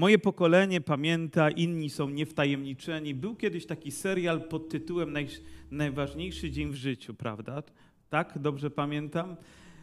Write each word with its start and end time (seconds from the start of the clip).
Moje 0.00 0.18
pokolenie 0.18 0.80
pamięta, 0.80 1.50
inni 1.50 1.90
są 1.90 2.10
niewtajemniczeni. 2.10 3.14
Był 3.14 3.36
kiedyś 3.36 3.66
taki 3.66 3.90
serial 3.90 4.42
pod 4.42 4.68
tytułem 4.68 5.12
Naj, 5.12 5.28
Najważniejszy 5.70 6.50
dzień 6.50 6.70
w 6.70 6.74
życiu, 6.74 7.14
prawda? 7.14 7.62
Tak? 8.10 8.38
Dobrze 8.38 8.70
pamiętam? 8.70 9.36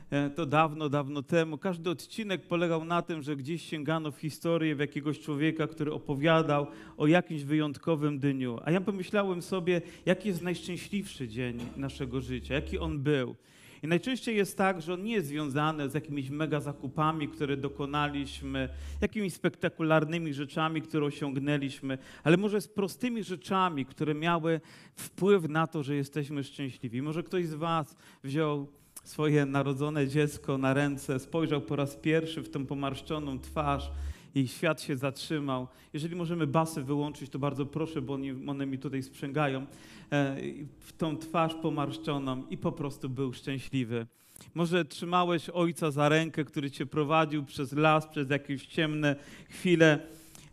E, 0.10 0.30
to 0.30 0.46
dawno, 0.46 0.90
dawno 0.90 1.24
temu. 1.24 1.58
Każdy 1.58 1.90
odcinek 1.90 2.48
polegał 2.48 2.86
na 2.86 3.02
tym, 3.02 3.22
że 3.22 3.36
gdzieś 3.36 3.62
sięgano 3.62 4.12
w 4.12 4.18
historię 4.18 4.76
w 4.76 4.80
jakiegoś 4.80 5.20
człowieka, 5.20 5.68
który 5.68 5.94
opowiadał 5.94 6.68
o 6.98 7.08
jakimś 7.08 7.44
wyjątkowym 7.44 8.20
dniu. 8.20 8.60
A 8.66 8.72
ja 8.72 8.82
pomyślałem 8.82 9.42
sobie, 9.42 9.82
jaki 10.06 10.28
jest 10.28 10.42
najszczęśliwszy 10.42 11.28
dzień 11.28 11.60
naszego 11.76 12.22
życia, 12.22 12.54
jaki 12.54 12.80
on 12.80 13.00
był. 13.00 13.36
I 13.84 13.88
najczęściej 13.88 14.36
jest 14.36 14.58
tak, 14.58 14.82
że 14.82 14.94
on 14.94 15.04
nie 15.04 15.14
jest 15.14 15.28
związany 15.28 15.90
z 15.90 15.94
jakimiś 15.94 16.30
mega 16.30 16.60
zakupami, 16.60 17.28
które 17.28 17.58
dokonaliśmy, 17.58 18.70
jakimiś 19.02 19.34
spektakularnymi 19.34 20.34
rzeczami, 20.34 20.82
które 20.82 21.06
osiągnęliśmy, 21.06 21.98
ale 22.24 22.38
może 22.38 22.62
z 22.62 22.68
prostymi 22.68 23.24
rzeczami, 23.24 23.86
które 23.86 24.16
miały 24.16 24.62
wpływ 24.96 25.50
na 25.50 25.68
to, 25.68 25.84
że 25.84 25.96
jesteśmy 25.96 26.44
szczęśliwi. 26.44 27.02
Może 27.02 27.24
ktoś 27.24 27.46
z 27.46 27.54
Was 27.54 27.96
wziął 28.24 28.68
swoje 29.04 29.46
narodzone 29.46 30.08
dziecko 30.08 30.58
na 30.58 30.74
ręce, 30.74 31.20
spojrzał 31.20 31.62
po 31.62 31.76
raz 31.76 31.96
pierwszy 31.96 32.42
w 32.42 32.50
tę 32.50 32.66
pomarszczoną 32.66 33.40
twarz 33.40 33.92
i 34.38 34.48
świat 34.48 34.82
się 34.82 34.98
zatrzymał. 34.98 35.68
Jeżeli 35.94 36.16
możemy 36.16 36.48
basy 36.48 36.84
wyłączyć, 36.84 37.30
to 37.30 37.40
bardzo 37.40 37.66
proszę, 37.66 38.02
bo 38.02 38.18
one 38.48 38.66
mi 38.66 38.78
tutaj 38.78 39.04
sprzęgają. 39.04 39.66
E, 40.12 40.38
w 40.80 40.94
tą 40.98 41.18
twarz 41.18 41.54
pomarszczoną 41.54 42.44
i 42.50 42.58
po 42.58 42.72
prostu 42.72 43.10
był 43.10 43.34
szczęśliwy. 43.34 44.08
Może 44.56 44.86
trzymałeś 44.86 45.50
ojca 45.50 45.92
za 45.92 46.10
rękę, 46.10 46.46
który 46.46 46.72
cię 46.72 46.86
prowadził 46.86 47.46
przez 47.46 47.74
las, 47.74 48.08
przez 48.08 48.30
jakieś 48.30 48.66
ciemne 48.66 49.16
chwile 49.50 50.00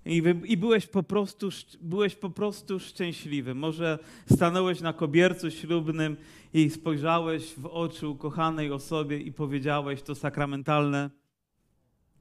i, 0.06 0.22
i 0.44 0.56
byłeś, 0.56 0.86
po 0.86 1.02
prostu, 1.02 1.48
byłeś 1.80 2.14
po 2.14 2.30
prostu 2.30 2.80
szczęśliwy. 2.80 3.54
Może 3.54 3.98
stanąłeś 4.32 4.80
na 4.80 4.92
kobiercu 4.92 5.50
ślubnym 5.50 6.16
i 6.54 6.70
spojrzałeś 6.70 7.54
w 7.54 7.66
oczy 7.66 8.08
ukochanej 8.08 8.72
osobie 8.72 9.18
i 9.18 9.32
powiedziałeś 9.32 10.02
to 10.02 10.14
sakramentalne. 10.14 11.23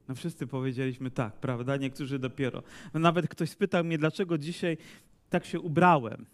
No 0.08 0.14
wszyscy 0.14 0.46
powiedzieliśmy 0.46 1.10
tak, 1.10 1.40
prawda? 1.40 1.76
Niektórzy 1.76 2.18
dopiero. 2.18 2.62
No 2.94 3.00
nawet 3.00 3.28
ktoś 3.28 3.50
spytał 3.50 3.84
mnie, 3.84 3.98
dlaczego 3.98 4.38
dzisiaj 4.38 4.76
tak 5.30 5.44
się 5.44 5.60
ubrałem. 5.60 6.26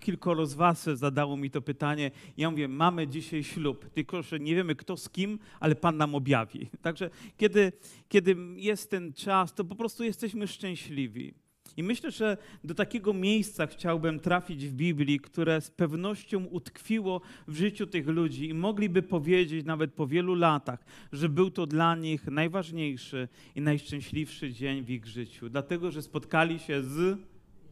Kilkoro 0.00 0.46
z 0.46 0.54
was 0.54 0.84
zadało 0.84 1.36
mi 1.36 1.50
to 1.50 1.62
pytanie. 1.62 2.10
Ja 2.36 2.50
mówię, 2.50 2.68
mamy 2.68 3.08
dzisiaj 3.08 3.44
ślub, 3.44 3.90
tylko 3.90 4.22
że 4.22 4.40
nie 4.40 4.54
wiemy 4.54 4.74
kto 4.74 4.96
z 4.96 5.08
kim, 5.08 5.38
ale 5.60 5.74
Pan 5.74 5.96
nam 5.96 6.14
objawi. 6.14 6.70
Także 6.82 7.10
kiedy, 7.36 7.72
kiedy 8.08 8.36
jest 8.56 8.90
ten 8.90 9.12
czas, 9.12 9.54
to 9.54 9.64
po 9.64 9.74
prostu 9.74 10.04
jesteśmy 10.04 10.46
szczęśliwi. 10.46 11.34
I 11.76 11.82
myślę, 11.82 12.10
że 12.10 12.36
do 12.64 12.74
takiego 12.74 13.14
miejsca 13.14 13.66
chciałbym 13.66 14.20
trafić 14.20 14.66
w 14.66 14.72
Biblii, 14.72 15.20
które 15.20 15.60
z 15.60 15.70
pewnością 15.70 16.44
utkwiło 16.44 17.20
w 17.48 17.56
życiu 17.56 17.86
tych 17.86 18.06
ludzi 18.06 18.48
i 18.48 18.54
mogliby 18.54 19.02
powiedzieć 19.02 19.66
nawet 19.66 19.92
po 19.92 20.06
wielu 20.06 20.34
latach, 20.34 20.84
że 21.12 21.28
był 21.28 21.50
to 21.50 21.66
dla 21.66 21.96
nich 21.96 22.26
najważniejszy 22.26 23.28
i 23.54 23.60
najszczęśliwszy 23.60 24.52
dzień 24.52 24.84
w 24.84 24.90
ich 24.90 25.06
życiu, 25.06 25.48
dlatego 25.48 25.90
że 25.90 26.02
spotkali 26.02 26.58
się 26.58 26.82
z 26.82 27.18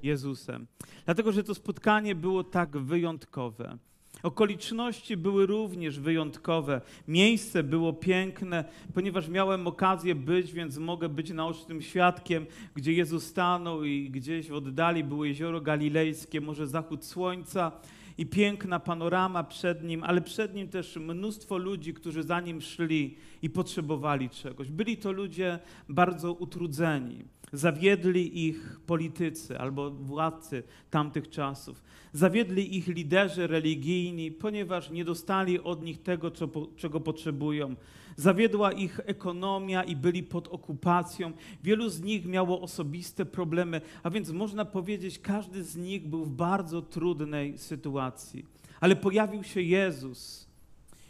Jezusem. 0.02 0.66
Dlatego, 1.04 1.32
że 1.32 1.44
to 1.44 1.54
spotkanie 1.54 2.14
było 2.14 2.44
tak 2.44 2.76
wyjątkowe. 2.76 3.78
Okoliczności 4.24 5.16
były 5.16 5.46
również 5.46 6.00
wyjątkowe. 6.00 6.80
Miejsce 7.08 7.62
było 7.62 7.92
piękne, 7.92 8.64
ponieważ 8.94 9.28
miałem 9.28 9.66
okazję 9.66 10.14
być, 10.14 10.52
więc 10.52 10.78
mogę 10.78 11.08
być 11.08 11.30
naocznym 11.30 11.82
świadkiem, 11.82 12.46
gdzie 12.74 12.92
Jezus 12.92 13.24
stanął 13.26 13.84
i 13.84 14.10
gdzieś 14.10 14.48
w 14.48 14.54
oddali 14.54 15.04
było 15.04 15.24
jezioro 15.24 15.60
galilejskie, 15.60 16.40
może 16.40 16.66
zachód 16.66 17.04
słońca 17.04 17.72
i 18.18 18.26
piękna 18.26 18.80
panorama 18.80 19.44
przed 19.44 19.84
nim, 19.84 20.04
ale 20.04 20.20
przed 20.20 20.54
nim 20.54 20.68
też 20.68 20.96
mnóstwo 20.96 21.58
ludzi, 21.58 21.94
którzy 21.94 22.22
za 22.22 22.40
nim 22.40 22.60
szli 22.60 23.16
i 23.42 23.50
potrzebowali 23.50 24.30
czegoś. 24.30 24.70
Byli 24.70 24.96
to 24.96 25.12
ludzie 25.12 25.58
bardzo 25.88 26.32
utrudzeni. 26.32 27.24
Zawiedli 27.54 28.46
ich 28.46 28.80
politycy 28.86 29.58
albo 29.58 29.90
władcy 29.90 30.62
tamtych 30.90 31.30
czasów. 31.30 31.82
Zawiedli 32.12 32.76
ich 32.76 32.88
liderzy 32.88 33.46
religijni, 33.46 34.30
ponieważ 34.30 34.90
nie 34.90 35.04
dostali 35.04 35.60
od 35.60 35.82
nich 35.82 36.02
tego, 36.02 36.30
czego 36.76 37.00
potrzebują. 37.00 37.76
Zawiedła 38.16 38.72
ich 38.72 39.00
ekonomia 39.04 39.84
i 39.84 39.96
byli 39.96 40.22
pod 40.22 40.48
okupacją. 40.48 41.32
Wielu 41.62 41.88
z 41.88 42.02
nich 42.02 42.26
miało 42.26 42.60
osobiste 42.60 43.24
problemy, 43.26 43.80
a 44.02 44.10
więc 44.10 44.30
można 44.30 44.64
powiedzieć, 44.64 45.18
każdy 45.18 45.64
z 45.64 45.76
nich 45.76 46.08
był 46.08 46.24
w 46.24 46.30
bardzo 46.30 46.82
trudnej 46.82 47.58
sytuacji. 47.58 48.44
Ale 48.80 48.96
pojawił 48.96 49.44
się 49.44 49.62
Jezus. 49.62 50.48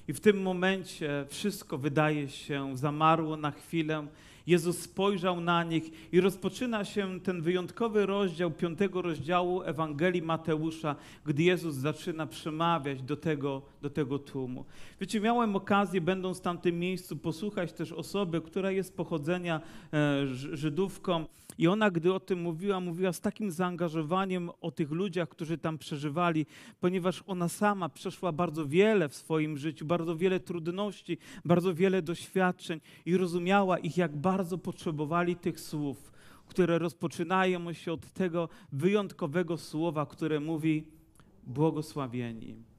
I 0.08 0.12
w 0.12 0.20
tym 0.20 0.42
momencie 0.42 1.26
wszystko 1.28 1.78
wydaje 1.78 2.28
się 2.28 2.76
zamarło 2.76 3.36
na 3.36 3.50
chwilę 3.50 4.06
Jezus 4.46 4.78
spojrzał 4.78 5.40
na 5.40 5.64
nich 5.64 6.12
i 6.12 6.20
rozpoczyna 6.20 6.84
się 6.84 7.20
ten 7.20 7.42
wyjątkowy 7.42 8.06
rozdział 8.06 8.50
piątego 8.50 9.02
rozdziału 9.02 9.62
Ewangelii 9.62 10.22
Mateusza, 10.22 10.96
gdy 11.26 11.42
Jezus 11.42 11.74
zaczyna 11.74 12.26
przemawiać 12.26 13.02
do 13.02 13.16
tego, 13.16 13.62
do 13.82 13.90
tego 13.90 14.18
tłumu. 14.18 14.64
Wiecie, 15.00 15.20
miałem 15.20 15.56
okazję, 15.56 16.00
będąc 16.00 16.38
w 16.38 16.42
tamtym 16.42 16.78
miejscu, 16.78 17.16
posłuchać 17.16 17.72
też 17.72 17.92
osoby, 17.92 18.40
która 18.40 18.70
jest 18.70 18.96
pochodzenia 18.96 19.60
e, 19.92 20.26
Żydówką, 20.52 21.24
i 21.58 21.68
ona, 21.68 21.90
gdy 21.90 22.12
o 22.12 22.20
tym 22.20 22.40
mówiła, 22.40 22.80
mówiła 22.80 23.12
z 23.12 23.20
takim 23.20 23.50
zaangażowaniem 23.50 24.50
o 24.60 24.70
tych 24.70 24.90
ludziach, 24.90 25.28
którzy 25.28 25.58
tam 25.58 25.78
przeżywali, 25.78 26.46
ponieważ 26.80 27.24
ona 27.26 27.48
sama 27.48 27.88
przeszła 27.88 28.32
bardzo 28.32 28.66
wiele 28.66 29.08
w 29.08 29.14
swoim 29.14 29.58
życiu, 29.58 29.86
bardzo 29.86 30.16
wiele 30.16 30.40
trudności, 30.40 31.18
bardzo 31.44 31.74
wiele 31.74 32.02
doświadczeń 32.02 32.80
i 33.06 33.16
rozumiała 33.16 33.78
ich, 33.78 33.96
jak 33.96 34.16
bardzo 34.16 34.58
potrzebowali 34.58 35.36
tych 35.36 35.60
słów, 35.60 36.12
które 36.46 36.78
rozpoczynają 36.78 37.72
się 37.72 37.92
od 37.92 38.10
tego 38.10 38.48
wyjątkowego 38.72 39.58
słowa, 39.58 40.06
które 40.06 40.40
mówi 40.40 40.84
błogosławieni 41.46 42.73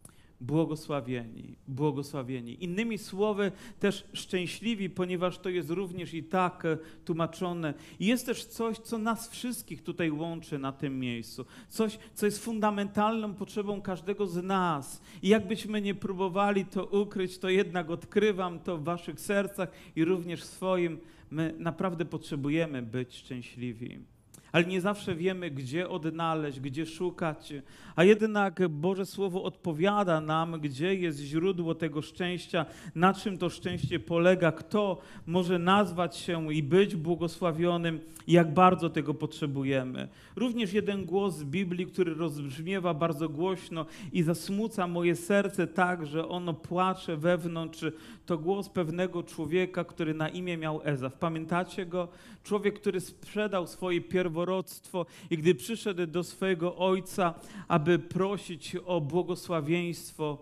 błogosławieni, 0.45 1.55
błogosławieni. 1.67 2.63
Innymi 2.63 2.97
słowy, 2.97 3.51
też 3.79 4.07
szczęśliwi, 4.13 4.89
ponieważ 4.89 5.37
to 5.37 5.49
jest 5.49 5.69
również 5.69 6.13
i 6.13 6.23
tak 6.23 6.65
e, 6.65 6.77
tłumaczone. 7.05 7.73
I 7.99 8.05
jest 8.05 8.25
też 8.25 8.45
coś, 8.45 8.77
co 8.77 8.97
nas 8.97 9.29
wszystkich 9.29 9.83
tutaj 9.83 10.11
łączy 10.11 10.59
na 10.59 10.71
tym 10.71 10.99
miejscu. 10.99 11.45
Coś, 11.69 11.99
co 12.13 12.25
jest 12.25 12.43
fundamentalną 12.43 13.33
potrzebą 13.33 13.81
każdego 13.81 14.27
z 14.27 14.43
nas. 14.43 15.01
I 15.21 15.27
jakbyśmy 15.27 15.81
nie 15.81 15.95
próbowali 15.95 16.65
to 16.65 16.85
ukryć, 16.85 17.37
to 17.37 17.49
jednak 17.49 17.89
odkrywam 17.89 18.59
to 18.59 18.77
w 18.77 18.83
waszych 18.83 19.19
sercach 19.19 19.69
i 19.95 20.05
również 20.05 20.41
w 20.41 20.45
swoim. 20.45 20.97
My 21.31 21.55
naprawdę 21.57 22.05
potrzebujemy 22.05 22.81
być 22.81 23.15
szczęśliwi 23.15 24.14
ale 24.55 24.65
nie 24.65 24.81
zawsze 24.81 25.15
wiemy, 25.15 25.51
gdzie 25.51 25.89
odnaleźć, 25.89 26.59
gdzie 26.59 26.85
szukać. 26.85 27.53
A 27.95 28.03
jednak 28.03 28.67
Boże 28.69 29.05
Słowo 29.05 29.43
odpowiada 29.43 30.21
nam, 30.21 30.59
gdzie 30.61 30.95
jest 30.95 31.19
źródło 31.19 31.75
tego 31.75 32.01
szczęścia, 32.01 32.65
na 32.95 33.13
czym 33.13 33.37
to 33.37 33.49
szczęście 33.49 33.99
polega, 33.99 34.51
kto 34.51 35.01
może 35.27 35.59
nazwać 35.59 36.17
się 36.17 36.53
i 36.53 36.63
być 36.63 36.95
błogosławionym 36.95 37.99
i 38.27 38.31
jak 38.31 38.53
bardzo 38.53 38.89
tego 38.89 39.13
potrzebujemy. 39.13 40.07
Również 40.35 40.73
jeden 40.73 41.05
głos 41.05 41.35
z 41.35 41.43
Biblii, 41.43 41.85
który 41.85 42.13
rozbrzmiewa 42.13 42.93
bardzo 42.93 43.29
głośno 43.29 43.85
i 44.13 44.23
zasmuca 44.23 44.87
moje 44.87 45.15
serce 45.15 45.67
tak, 45.67 46.05
że 46.05 46.27
ono 46.27 46.53
płacze 46.53 47.17
wewnątrz, 47.17 47.85
to 48.25 48.37
głos 48.37 48.69
pewnego 48.69 49.23
człowieka, 49.23 49.83
który 49.83 50.13
na 50.13 50.29
imię 50.29 50.57
miał 50.57 50.81
Ezaf. 50.83 51.13
Pamiętacie 51.13 51.85
go? 51.85 52.07
Człowiek, 52.43 52.79
który 52.79 52.99
sprzedał 52.99 53.67
swoje 53.67 54.01
pierworództwo 54.45 55.05
i 55.29 55.37
gdy 55.37 55.55
przyszedł 55.55 56.07
do 56.07 56.23
swojego 56.23 56.75
ojca, 56.75 57.33
aby 57.67 57.99
prosić 57.99 58.75
o 58.85 59.01
błogosławieństwo, 59.01 60.37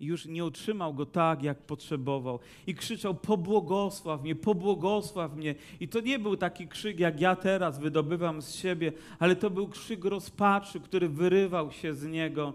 już 0.00 0.26
nie 0.26 0.44
otrzymał 0.44 0.94
go 0.94 1.06
tak, 1.06 1.42
jak 1.42 1.58
potrzebował. 1.58 2.38
I 2.66 2.74
krzyczał: 2.74 3.14
Pobłogosław 3.14 4.22
mnie, 4.22 4.34
pobłogosław 4.34 5.36
mnie. 5.36 5.54
I 5.80 5.88
to 5.88 6.00
nie 6.00 6.18
był 6.18 6.36
taki 6.36 6.68
krzyk, 6.68 7.00
jak 7.00 7.20
ja 7.20 7.36
teraz 7.36 7.78
wydobywam 7.78 8.42
z 8.42 8.54
siebie, 8.54 8.92
ale 9.18 9.36
to 9.36 9.50
był 9.50 9.68
krzyk 9.68 10.04
rozpaczy, 10.04 10.80
który 10.80 11.08
wyrywał 11.08 11.72
się 11.72 11.94
z 11.94 12.04
niego, 12.04 12.52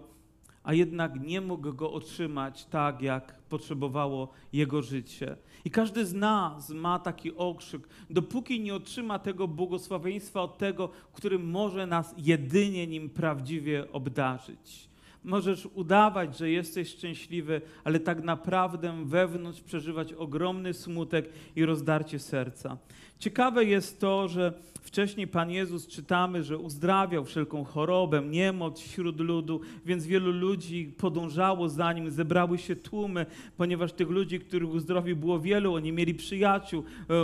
a 0.62 0.74
jednak 0.74 1.20
nie 1.20 1.40
mógł 1.40 1.72
go 1.72 1.92
otrzymać 1.92 2.64
tak, 2.64 3.02
jak 3.02 3.34
potrzebowało 3.54 4.28
jego 4.52 4.82
życie. 4.82 5.36
I 5.64 5.70
każdy 5.70 6.06
z 6.06 6.12
nas 6.12 6.70
ma 6.70 6.98
taki 6.98 7.36
okrzyk, 7.36 7.88
dopóki 8.10 8.60
nie 8.60 8.74
otrzyma 8.74 9.18
tego 9.18 9.48
błogosławieństwa 9.48 10.42
od 10.42 10.58
tego, 10.58 10.88
który 11.12 11.38
może 11.38 11.86
nas 11.86 12.14
jedynie 12.18 12.86
nim 12.86 13.10
prawdziwie 13.10 13.92
obdarzyć. 13.92 14.88
Możesz 15.24 15.68
udawać, 15.74 16.38
że 16.38 16.50
jesteś 16.50 16.88
szczęśliwy, 16.88 17.60
ale 17.84 18.00
tak 18.00 18.24
naprawdę 18.24 19.04
wewnątrz 19.04 19.60
przeżywać 19.60 20.12
ogromny 20.12 20.74
smutek 20.74 21.28
i 21.56 21.64
rozdarcie 21.64 22.18
serca. 22.18 22.78
Ciekawe 23.18 23.64
jest 23.64 24.00
to, 24.00 24.28
że 24.28 24.52
wcześniej 24.82 25.26
Pan 25.26 25.50
Jezus 25.50 25.86
czytamy, 25.86 26.42
że 26.42 26.58
uzdrawiał 26.58 27.24
wszelką 27.24 27.64
chorobę, 27.64 28.22
niemoc 28.22 28.80
wśród 28.80 29.20
ludu, 29.20 29.60
więc 29.86 30.06
wielu 30.06 30.32
ludzi 30.32 30.94
podążało 30.98 31.68
za 31.68 31.92
nim, 31.92 32.10
zebrały 32.10 32.58
się 32.58 32.76
tłumy, 32.76 33.26
ponieważ 33.56 33.92
tych 33.92 34.10
ludzi, 34.10 34.40
których 34.40 34.70
uzdrowił 34.70 35.16
było 35.16 35.40
wielu, 35.40 35.74
oni 35.74 35.92
mieli 35.92 36.14
przyjaciół. 36.14 36.84
E, 37.10 37.14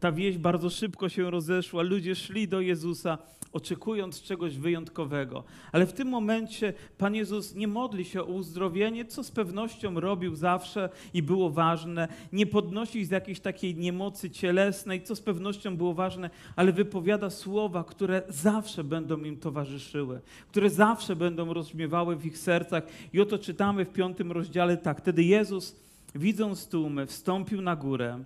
ta 0.00 0.12
wieść 0.12 0.38
bardzo 0.38 0.70
szybko 0.70 1.08
się 1.08 1.30
rozeszła, 1.30 1.82
ludzie 1.82 2.14
szli 2.14 2.48
do 2.48 2.60
Jezusa 2.60 3.18
oczekując 3.52 4.22
czegoś 4.22 4.56
wyjątkowego. 4.56 5.44
Ale 5.72 5.86
w 5.86 5.92
tym 5.92 6.08
momencie 6.08 6.72
Pan 6.98 7.14
Jezus 7.14 7.35
nie 7.54 7.68
modli 7.68 8.04
się 8.04 8.20
o 8.20 8.24
uzdrowienie, 8.24 9.04
co 9.04 9.24
z 9.24 9.30
pewnością 9.30 10.00
robił 10.00 10.36
zawsze 10.36 10.88
i 11.14 11.22
było 11.22 11.50
ważne. 11.50 12.08
Nie 12.32 12.46
podnosi 12.46 13.04
z 13.04 13.10
jakiejś 13.10 13.40
takiej 13.40 13.74
niemocy 13.74 14.30
cielesnej, 14.30 15.02
co 15.02 15.16
z 15.16 15.20
pewnością 15.20 15.76
było 15.76 15.94
ważne, 15.94 16.30
ale 16.56 16.72
wypowiada 16.72 17.30
słowa, 17.30 17.84
które 17.84 18.22
zawsze 18.28 18.84
będą 18.84 19.18
im 19.18 19.36
towarzyszyły, 19.36 20.20
które 20.48 20.70
zawsze 20.70 21.16
będą 21.16 21.52
rozbrzmiewały 21.52 22.16
w 22.16 22.26
ich 22.26 22.38
sercach. 22.38 22.82
I 23.12 23.20
oto 23.20 23.38
czytamy 23.38 23.84
w 23.84 23.92
piątym 23.92 24.32
rozdziale 24.32 24.76
tak. 24.76 25.00
Wtedy 25.00 25.24
Jezus, 25.24 25.76
widząc 26.14 26.68
tłumy, 26.68 27.06
wstąpił 27.06 27.62
na 27.62 27.76
górę 27.76 28.24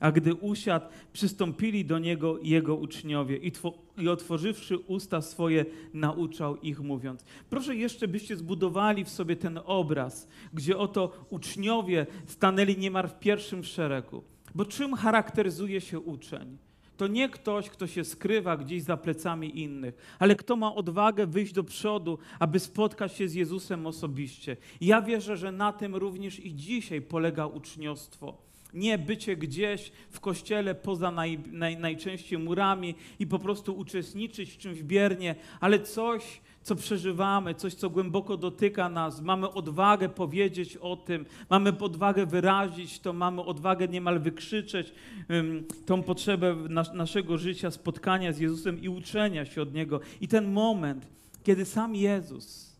a 0.00 0.12
gdy 0.12 0.34
usiadł, 0.34 0.86
przystąpili 1.12 1.84
do 1.84 1.98
niego 1.98 2.38
jego 2.42 2.76
uczniowie 2.76 3.36
i, 3.36 3.52
i 3.98 4.08
otworzywszy 4.08 4.78
usta 4.78 5.22
swoje, 5.22 5.64
nauczał 5.94 6.56
ich, 6.56 6.80
mówiąc. 6.80 7.24
Proszę 7.50 7.76
jeszcze, 7.76 8.08
byście 8.08 8.36
zbudowali 8.36 9.04
w 9.04 9.08
sobie 9.08 9.36
ten 9.36 9.60
obraz, 9.64 10.28
gdzie 10.54 10.78
oto 10.78 11.26
uczniowie 11.30 12.06
stanęli 12.26 12.78
niemal 12.78 13.08
w 13.08 13.18
pierwszym 13.18 13.64
szeregu. 13.64 14.22
Bo 14.54 14.64
czym 14.64 14.94
charakteryzuje 14.94 15.80
się 15.80 16.00
uczeń? 16.00 16.58
To 16.96 17.06
nie 17.06 17.28
ktoś, 17.28 17.70
kto 17.70 17.86
się 17.86 18.04
skrywa 18.04 18.56
gdzieś 18.56 18.82
za 18.82 18.96
plecami 18.96 19.60
innych, 19.60 20.16
ale 20.18 20.36
kto 20.36 20.56
ma 20.56 20.74
odwagę 20.74 21.26
wyjść 21.26 21.52
do 21.52 21.64
przodu, 21.64 22.18
aby 22.38 22.58
spotkać 22.58 23.12
się 23.16 23.28
z 23.28 23.34
Jezusem 23.34 23.86
osobiście. 23.86 24.56
ja 24.80 25.02
wierzę, 25.02 25.36
że 25.36 25.52
na 25.52 25.72
tym 25.72 25.96
również 25.96 26.40
i 26.40 26.54
dzisiaj 26.54 27.02
polega 27.02 27.46
uczniostwo 27.46 28.49
nie 28.74 28.98
bycie 28.98 29.36
gdzieś 29.36 29.92
w 30.10 30.20
kościele 30.20 30.74
poza 30.74 31.10
naj, 31.10 31.38
naj, 31.52 31.76
najczęściej 31.76 32.38
murami 32.38 32.94
i 33.18 33.26
po 33.26 33.38
prostu 33.38 33.78
uczestniczyć 33.78 34.50
w 34.50 34.58
czymś 34.58 34.82
biernie, 34.82 35.34
ale 35.60 35.80
coś, 35.80 36.40
co 36.62 36.76
przeżywamy, 36.76 37.54
coś, 37.54 37.74
co 37.74 37.90
głęboko 37.90 38.36
dotyka 38.36 38.88
nas. 38.88 39.20
Mamy 39.20 39.50
odwagę 39.52 40.08
powiedzieć 40.08 40.76
o 40.76 40.96
tym, 40.96 41.26
mamy 41.50 41.78
odwagę 41.78 42.26
wyrazić 42.26 43.00
to, 43.00 43.12
mamy 43.12 43.42
odwagę 43.42 43.88
niemal 43.88 44.20
wykrzyczeć 44.20 44.92
um, 45.30 45.64
tą 45.86 46.02
potrzebę 46.02 46.54
nas, 46.54 46.94
naszego 46.94 47.38
życia, 47.38 47.70
spotkania 47.70 48.32
z 48.32 48.38
Jezusem 48.38 48.82
i 48.82 48.88
uczenia 48.88 49.44
się 49.44 49.62
od 49.62 49.74
Niego. 49.74 50.00
I 50.20 50.28
ten 50.28 50.52
moment, 50.52 51.06
kiedy 51.42 51.64
sam 51.64 51.94
Jezus, 51.94 52.76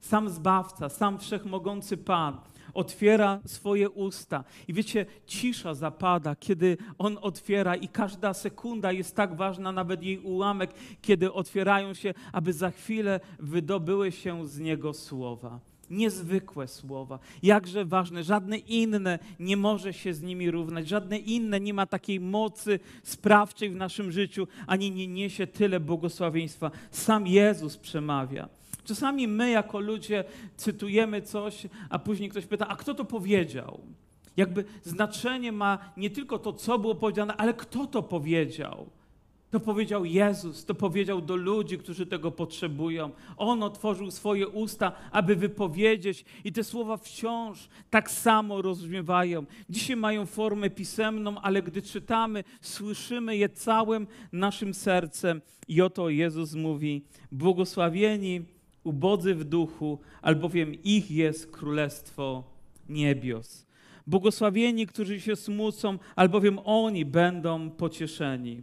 sam 0.00 0.28
Zbawca, 0.28 0.88
sam 0.88 1.18
Wszechmogący 1.18 1.96
Pan, 1.96 2.40
otwiera 2.74 3.40
swoje 3.46 3.90
usta. 3.90 4.44
I 4.68 4.72
wiecie, 4.72 5.06
cisza 5.26 5.74
zapada, 5.74 6.36
kiedy 6.36 6.76
on 6.98 7.18
otwiera, 7.20 7.76
i 7.76 7.88
każda 7.88 8.34
sekunda 8.34 8.92
jest 8.92 9.16
tak 9.16 9.36
ważna, 9.36 9.72
nawet 9.72 10.02
jej 10.02 10.18
ułamek, 10.18 10.70
kiedy 11.02 11.32
otwierają 11.32 11.94
się, 11.94 12.14
aby 12.32 12.52
za 12.52 12.70
chwilę 12.70 13.20
wydobyły 13.38 14.12
się 14.12 14.48
z 14.48 14.58
niego 14.58 14.92
słowa. 14.92 15.60
Niezwykłe 15.90 16.68
słowa, 16.68 17.18
jakże 17.42 17.84
ważne, 17.84 18.24
żadne 18.24 18.58
inne 18.58 19.18
nie 19.40 19.56
może 19.56 19.92
się 19.92 20.14
z 20.14 20.22
nimi 20.22 20.50
równać, 20.50 20.88
żadne 20.88 21.18
inne 21.18 21.60
nie 21.60 21.74
ma 21.74 21.86
takiej 21.86 22.20
mocy 22.20 22.80
sprawczej 23.02 23.70
w 23.70 23.76
naszym 23.76 24.12
życiu, 24.12 24.46
ani 24.66 24.90
nie 24.90 25.06
niesie 25.06 25.46
tyle 25.46 25.80
błogosławieństwa. 25.80 26.70
Sam 26.90 27.26
Jezus 27.26 27.76
przemawia. 27.76 28.48
Czasami 28.84 29.28
my 29.28 29.50
jako 29.50 29.80
ludzie 29.80 30.24
cytujemy 30.56 31.22
coś, 31.22 31.66
a 31.90 31.98
później 31.98 32.28
ktoś 32.30 32.46
pyta, 32.46 32.68
a 32.68 32.76
kto 32.76 32.94
to 32.94 33.04
powiedział? 33.04 33.80
Jakby 34.36 34.64
znaczenie 34.82 35.52
ma 35.52 35.78
nie 35.96 36.10
tylko 36.10 36.38
to, 36.38 36.52
co 36.52 36.78
było 36.78 36.94
powiedziane, 36.94 37.36
ale 37.36 37.54
kto 37.54 37.86
to 37.86 38.02
powiedział. 38.02 38.90
To 39.52 39.60
powiedział 39.60 40.04
Jezus, 40.04 40.64
to 40.64 40.74
powiedział 40.74 41.20
do 41.20 41.36
ludzi, 41.36 41.78
którzy 41.78 42.06
tego 42.06 42.30
potrzebują. 42.30 43.10
On 43.36 43.62
otworzył 43.62 44.10
swoje 44.10 44.48
usta, 44.48 44.92
aby 45.10 45.36
wypowiedzieć, 45.36 46.24
i 46.44 46.52
te 46.52 46.64
słowa 46.64 46.96
wciąż 46.96 47.68
tak 47.90 48.10
samo 48.10 48.62
rozbrzmiewają. 48.62 49.44
Dzisiaj 49.70 49.96
mają 49.96 50.26
formę 50.26 50.70
pisemną, 50.70 51.40
ale 51.40 51.62
gdy 51.62 51.82
czytamy, 51.82 52.44
słyszymy 52.60 53.36
je 53.36 53.48
całym 53.48 54.06
naszym 54.32 54.74
sercem. 54.74 55.40
I 55.68 55.82
oto 55.82 56.08
Jezus 56.08 56.54
mówi: 56.54 57.02
Błogosławieni 57.32 58.42
ubodzy 58.84 59.34
w 59.34 59.44
duchu, 59.44 59.98
albowiem 60.22 60.82
ich 60.84 61.10
jest 61.10 61.50
królestwo 61.50 62.44
niebios. 62.88 63.66
Błogosławieni, 64.06 64.86
którzy 64.86 65.20
się 65.20 65.36
smucą, 65.36 65.98
albowiem 66.16 66.58
oni 66.64 67.04
będą 67.04 67.70
pocieszeni. 67.70 68.62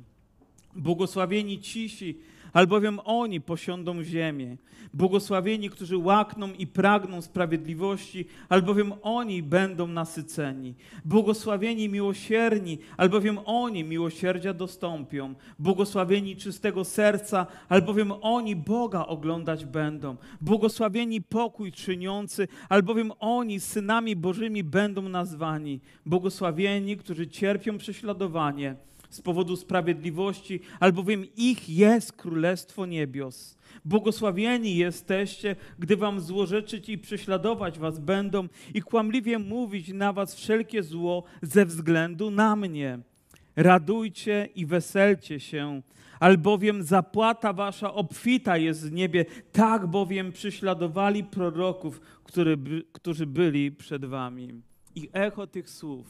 Błogosławieni 0.75 1.60
cisi, 1.60 2.18
albowiem 2.54 3.00
oni 3.06 3.42
posiądą 3.42 4.04
ziemię. 4.04 4.57
Błogosławieni, 4.94 5.69
którzy 5.69 5.98
łakną 5.98 6.54
i 6.54 6.68
pragną 6.68 7.22
sprawiedliwości, 7.22 8.25
albowiem 8.50 8.94
oni 9.01 9.44
będą 9.44 9.88
nasyceni. 9.88 10.75
Błogosławieni 11.06 11.90
miłosierni, 11.90 12.78
albowiem 12.98 13.40
oni 13.46 13.84
miłosierdzia 13.84 14.54
dostąpią. 14.54 15.34
Błogosławieni 15.60 16.36
czystego 16.36 16.84
serca, 16.86 17.48
albowiem 17.69 18.12
oni 18.22 18.56
Boga 18.56 19.06
oglądać 19.06 19.66
będą. 19.66 20.16
Błogosławieni 20.42 21.22
pokój 21.22 21.72
czyniący, 21.72 22.48
albowiem 22.69 23.12
oni 23.19 23.60
synami 23.60 24.16
Bożymi 24.16 24.63
będą 24.63 25.01
nazwani. 25.01 25.80
Błogosławieni, 26.06 26.98
którzy 26.98 27.28
cierpią 27.28 27.78
prześladowanie 27.78 28.88
z 29.10 29.22
powodu 29.22 29.56
sprawiedliwości, 29.56 30.60
albowiem 30.80 31.26
ich 31.38 31.70
jest 31.70 32.14
Królestwo 32.14 32.86
Niebios. 32.86 33.58
Błogosławieni 33.86 34.76
jesteście, 34.76 35.56
gdy 35.80 35.98
wam 35.98 36.20
złorzeczyć 36.20 36.90
i 36.90 36.98
prześladować 36.98 37.80
was 37.80 38.00
będą 38.00 38.48
i 38.74 38.82
kłamliwie 38.82 39.40
mówić 39.40 39.88
na 39.94 40.14
was 40.14 40.36
wszelkie 40.36 40.84
zło 40.84 41.24
ze 41.42 41.66
względu 41.66 42.32
na 42.32 42.56
mnie. 42.56 43.00
Radujcie 43.56 44.50
i 44.56 44.66
weselcie 44.66 45.40
się, 45.40 45.82
albowiem 46.20 46.84
zapłata 46.84 47.54
wasza 47.54 47.94
obfita 47.94 48.58
jest 48.58 48.89
w 48.89 48.92
niebie, 48.92 49.25
tak 49.51 49.88
bowiem 49.88 50.32
prześladowali 50.32 51.24
proroków, 51.24 52.01
który, 52.24 52.58
którzy 52.92 53.25
byli 53.25 53.72
przed 53.72 54.06
wami. 54.06 54.62
I 54.96 55.10
echo 55.13 55.48
tych 55.48 55.70
słów 55.70 56.08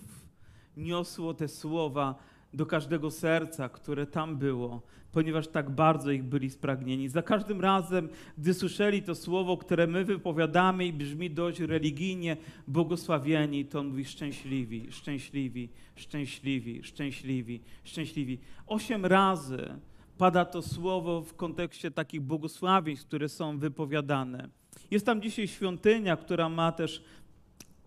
niosło 0.78 1.34
te 1.34 1.48
słowa 1.48 2.16
do 2.54 2.66
każdego 2.66 3.12
serca, 3.12 3.70
które 3.70 4.08
tam 4.08 4.38
było, 4.38 4.82
ponieważ 5.12 5.48
tak 5.48 5.70
bardzo 5.70 6.12
ich 6.12 6.24
byli 6.24 6.50
spragnieni. 6.50 7.10
Za 7.10 7.22
każdym 7.22 7.62
razem, 7.62 8.10
gdy 8.38 8.54
słyszeli 8.54 9.04
to 9.04 9.16
słowo, 9.16 9.58
które 9.58 9.88
my 9.88 10.06
wypowiadamy 10.06 10.86
i 10.86 10.94
brzmi 10.94 11.32
dość 11.32 11.60
religijnie, 11.60 12.38
błogosławieni, 12.68 13.66
to 13.66 13.80
on 13.80 13.88
mówi 13.88 14.06
szczęśliwi, 14.06 14.88
szczęśliwi, 14.92 15.70
szczęśliwi, 15.96 16.84
szczęśliwi, 16.84 17.62
szczęśliwi. 17.84 18.40
Osiem 18.68 19.06
razy 19.06 19.70
pada 20.18 20.46
to 20.46 20.62
słowo 20.62 21.22
w 21.22 21.34
kontekście 21.34 21.92
takich 21.92 22.22
błogosławieństw, 22.22 23.08
które 23.08 23.30
są 23.30 23.60
wypowiadane. 23.60 24.50
Jest 24.92 25.06
tam 25.06 25.22
dzisiaj 25.22 25.48
świątynia, 25.48 26.18
która 26.18 26.50
ma 26.50 26.72
też 26.72 27.04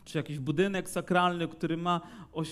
czy 0.04 0.18
jakiś 0.18 0.38
budynek 0.38 0.90
sakralny, 0.90 1.49
który 1.49 1.76
ma 1.76 2.00
o, 2.32 2.42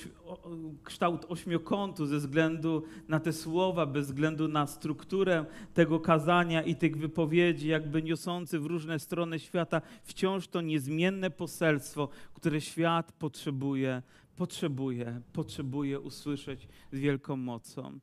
kształt 0.85 1.27
ośmiokątu 1.29 2.07
ze 2.07 2.19
względu 2.19 2.83
na 3.09 3.21
te 3.21 3.33
słowa, 3.33 3.87
bez 3.87 4.07
względu 4.07 4.49
na 4.49 4.67
strukturę 4.67 5.45
tego 5.75 6.01
kazania 6.01 6.63
i 6.63 6.77
tych 6.77 6.97
wypowiedzi, 6.97 7.69
jakby 7.69 8.03
niosący 8.03 8.59
w 8.59 8.67
różne 8.67 8.99
strony 8.99 9.39
świata, 9.39 9.83
wciąż 10.03 10.49
to 10.49 10.61
niezmienne 10.61 11.31
poselstwo, 11.31 12.09
które 12.35 12.61
świat 12.61 13.13
potrzebuje, 13.13 14.03
potrzebuje, 14.37 15.21
potrzebuje 15.33 16.01
usłyszeć 16.01 16.69
z 16.93 16.99
wielką 16.99 17.37
mocą. 17.37 18.01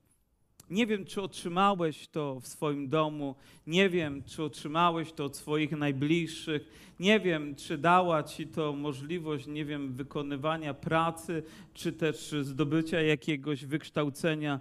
Nie 0.70 0.88
wiem, 0.88 1.06
czy 1.06 1.22
otrzymałeś 1.22 2.08
to 2.08 2.40
w 2.40 2.48
swoim 2.48 2.90
domu, 2.90 3.36
nie 3.68 3.90
wiem, 3.90 4.24
czy 4.24 4.44
otrzymałeś 4.44 5.12
to 5.12 5.26
od 5.26 5.36
swoich 5.36 5.72
najbliższych, 5.72 6.70
nie 7.00 7.20
wiem, 7.20 7.56
czy 7.56 7.78
dała 7.78 8.24
ci 8.24 8.48
to 8.48 8.74
możliwość, 8.74 9.48
nie 9.48 9.66
wiem, 9.66 9.94
wykonywania 9.94 10.74
pracy, 10.74 11.44
czy 11.74 11.94
też 11.94 12.36
zdobycia 12.42 13.02
jakiegoś 13.02 13.66
wykształcenia, 13.66 14.60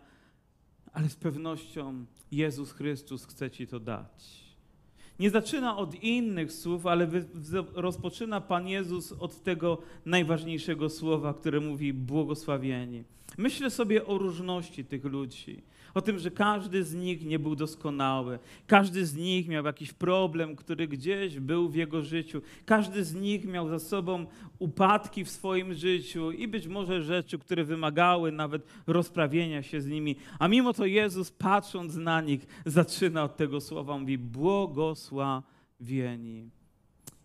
ale 0.93 1.09
z 1.09 1.17
pewnością 1.17 2.05
Jezus 2.33 2.73
Chrystus 2.73 3.27
chce 3.27 3.51
ci 3.51 3.67
to 3.67 3.81
dać. 3.81 4.47
Nie 5.19 5.31
zaczyna 5.31 5.77
od 5.77 6.03
innych 6.03 6.53
słów, 6.53 6.87
ale 6.87 7.09
rozpoczyna 7.75 8.41
Pan 8.41 8.69
Jezus 8.69 9.13
od 9.13 9.43
tego 9.43 9.79
najważniejszego 10.07 10.91
słowa, 10.91 11.35
które 11.35 11.61
mówi 11.61 11.93
błogosławieni. 11.93 13.05
Myślę 13.39 13.71
sobie 13.71 14.07
o 14.07 14.19
różności 14.19 14.85
tych 14.85 15.05
ludzi 15.05 15.63
o 15.97 16.03
tym, 16.03 16.19
że 16.19 16.31
każdy 16.31 16.85
z 16.85 16.95
nich 16.95 17.25
nie 17.25 17.39
był 17.39 17.57
doskonały. 17.57 18.39
Każdy 18.67 19.07
z 19.07 19.17
nich 19.17 19.49
miał 19.49 19.65
jakiś 19.65 19.93
problem, 19.93 20.57
który 20.57 20.89
gdzieś 20.89 21.41
był 21.41 21.69
w 21.69 21.75
jego 21.75 22.03
życiu. 22.03 22.43
Każdy 22.67 23.05
z 23.05 23.15
nich 23.15 23.45
miał 23.45 23.69
za 23.69 23.79
sobą 23.79 24.27
upadki 24.59 25.25
w 25.25 25.31
swoim 25.31 25.75
życiu 25.75 26.31
i 26.31 26.49
być 26.49 26.67
może 26.67 27.03
rzeczy, 27.03 27.39
które 27.39 27.65
wymagały 27.65 28.33
nawet 28.33 28.67
rozprawienia 28.87 29.63
się 29.63 29.81
z 29.81 29.87
nimi. 29.87 30.17
A 30.39 30.49
mimo 30.49 30.73
to 30.73 30.87
Jezus, 30.87 31.31
patrząc 31.31 31.95
na 31.95 32.21
nich, 32.21 32.47
zaczyna 32.67 33.25
od 33.25 33.37
tego 33.37 33.61
słowa, 33.61 33.99
mówi: 33.99 34.19
Błogosławieni. 34.19 36.51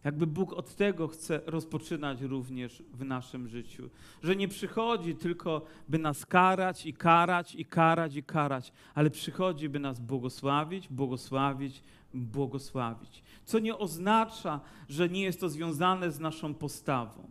Jakby 0.04 0.28
Bóg 0.28 0.54
od 0.54 0.76
tego 0.76 1.08
chce 1.08 1.42
rozpoczynać 1.46 2.22
również 2.22 2.84
w 2.94 3.06
naszym 3.06 3.48
życiu. 3.48 3.90
Że 4.24 4.36
nie 4.36 4.48
przychodzi 4.48 5.16
tylko, 5.16 5.66
by 5.90 6.00
nas 6.00 6.26
karać 6.26 6.86
i 6.86 6.94
karać 6.94 7.56
i 7.56 7.66
karać 7.66 8.16
i 8.16 8.24
karać, 8.24 8.74
ale 8.96 9.10
przychodzi, 9.10 9.70
by 9.70 9.80
nas 9.80 10.00
błogosławić, 10.00 10.88
błogosławić, 10.88 11.84
błogosławić. 12.14 13.24
Co 13.46 13.60
nie 13.60 13.78
oznacza, 13.78 14.60
że 14.90 15.10
nie 15.10 15.22
jest 15.22 15.40
to 15.40 15.50
związane 15.50 16.12
z 16.12 16.20
naszą 16.20 16.54
postawą. 16.54 17.28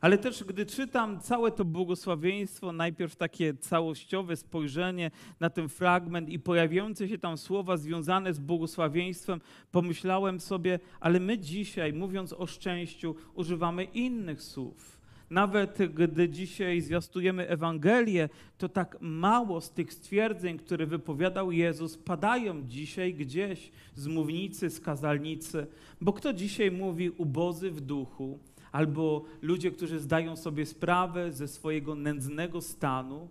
Ale 0.00 0.18
też 0.18 0.44
gdy 0.44 0.66
czytam 0.66 1.20
całe 1.20 1.50
to 1.50 1.64
błogosławieństwo, 1.64 2.72
najpierw 2.72 3.16
takie 3.16 3.54
całościowe 3.54 4.36
spojrzenie 4.36 5.10
na 5.40 5.50
ten 5.50 5.68
fragment 5.68 6.28
i 6.28 6.38
pojawiające 6.38 7.08
się 7.08 7.18
tam 7.18 7.38
słowa 7.38 7.76
związane 7.76 8.34
z 8.34 8.38
błogosławieństwem, 8.38 9.40
pomyślałem 9.72 10.40
sobie, 10.40 10.78
ale 11.00 11.20
my 11.20 11.38
dzisiaj, 11.38 11.92
mówiąc 11.92 12.32
o 12.32 12.46
szczęściu, 12.46 13.14
używamy 13.34 13.84
innych 13.84 14.42
słów. 14.42 14.98
Nawet 15.30 15.78
gdy 15.94 16.28
dzisiaj 16.28 16.80
zwiastujemy 16.80 17.48
Ewangelię, 17.48 18.28
to 18.58 18.68
tak 18.68 18.96
mało 19.00 19.60
z 19.60 19.70
tych 19.70 19.92
stwierdzeń, 19.92 20.58
które 20.58 20.86
wypowiadał 20.86 21.52
Jezus, 21.52 21.98
padają 21.98 22.62
dzisiaj 22.66 23.14
gdzieś 23.14 23.70
z 23.94 24.06
mównicy, 24.06 24.70
z 24.70 24.80
kazalnicy. 24.80 25.66
Bo 26.00 26.12
kto 26.12 26.32
dzisiaj 26.32 26.70
mówi 26.70 27.10
ubozy 27.10 27.70
w 27.70 27.80
duchu, 27.80 28.38
albo 28.72 29.24
ludzie, 29.42 29.70
którzy 29.70 29.98
zdają 29.98 30.36
sobie 30.36 30.66
sprawę 30.66 31.32
ze 31.32 31.48
swojego 31.48 31.94
nędznego 31.94 32.60
stanu. 32.60 33.28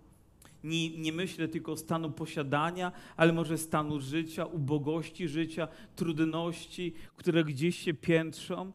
Nie, 0.64 0.98
nie 0.98 1.12
myślę 1.12 1.48
tylko 1.48 1.76
stanu 1.76 2.10
posiadania, 2.10 2.92
ale 3.16 3.32
może 3.32 3.58
stanu 3.58 4.00
życia, 4.00 4.46
ubogości 4.46 5.28
życia, 5.28 5.68
trudności, 5.96 6.94
które 7.16 7.44
gdzieś 7.44 7.78
się 7.78 7.94
piętrzą. 7.94 8.72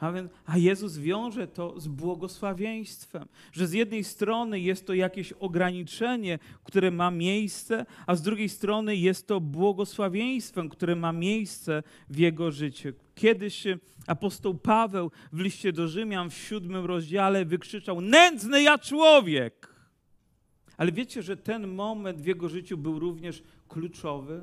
A, 0.00 0.12
więc, 0.12 0.30
a 0.46 0.58
Jezus 0.58 0.98
wiąże 0.98 1.48
to 1.48 1.80
z 1.80 1.88
błogosławieństwem, 1.88 3.28
że 3.52 3.66
z 3.66 3.72
jednej 3.72 4.04
strony 4.04 4.60
jest 4.60 4.86
to 4.86 4.94
jakieś 4.94 5.32
ograniczenie, 5.32 6.38
które 6.64 6.90
ma 6.90 7.10
miejsce, 7.10 7.86
a 8.06 8.16
z 8.16 8.22
drugiej 8.22 8.48
strony 8.48 8.96
jest 8.96 9.26
to 9.26 9.40
błogosławieństwem, 9.40 10.68
które 10.68 10.96
ma 10.96 11.12
miejsce 11.12 11.82
w 12.10 12.18
Jego 12.18 12.50
życiu. 12.50 12.92
Kiedyś 13.20 13.64
apostoł 14.06 14.54
Paweł 14.54 15.10
w 15.32 15.40
liście 15.40 15.72
do 15.72 15.88
Rzymian 15.88 16.30
w 16.30 16.34
siódmym 16.34 16.84
rozdziale 16.84 17.44
wykrzyczał: 17.44 18.00
Nędzny 18.00 18.62
ja 18.62 18.78
człowiek! 18.78 19.74
Ale 20.76 20.92
wiecie, 20.92 21.22
że 21.22 21.36
ten 21.36 21.66
moment 21.68 22.20
w 22.20 22.26
jego 22.26 22.48
życiu 22.48 22.78
był 22.78 22.98
również 22.98 23.42
kluczowy? 23.68 24.42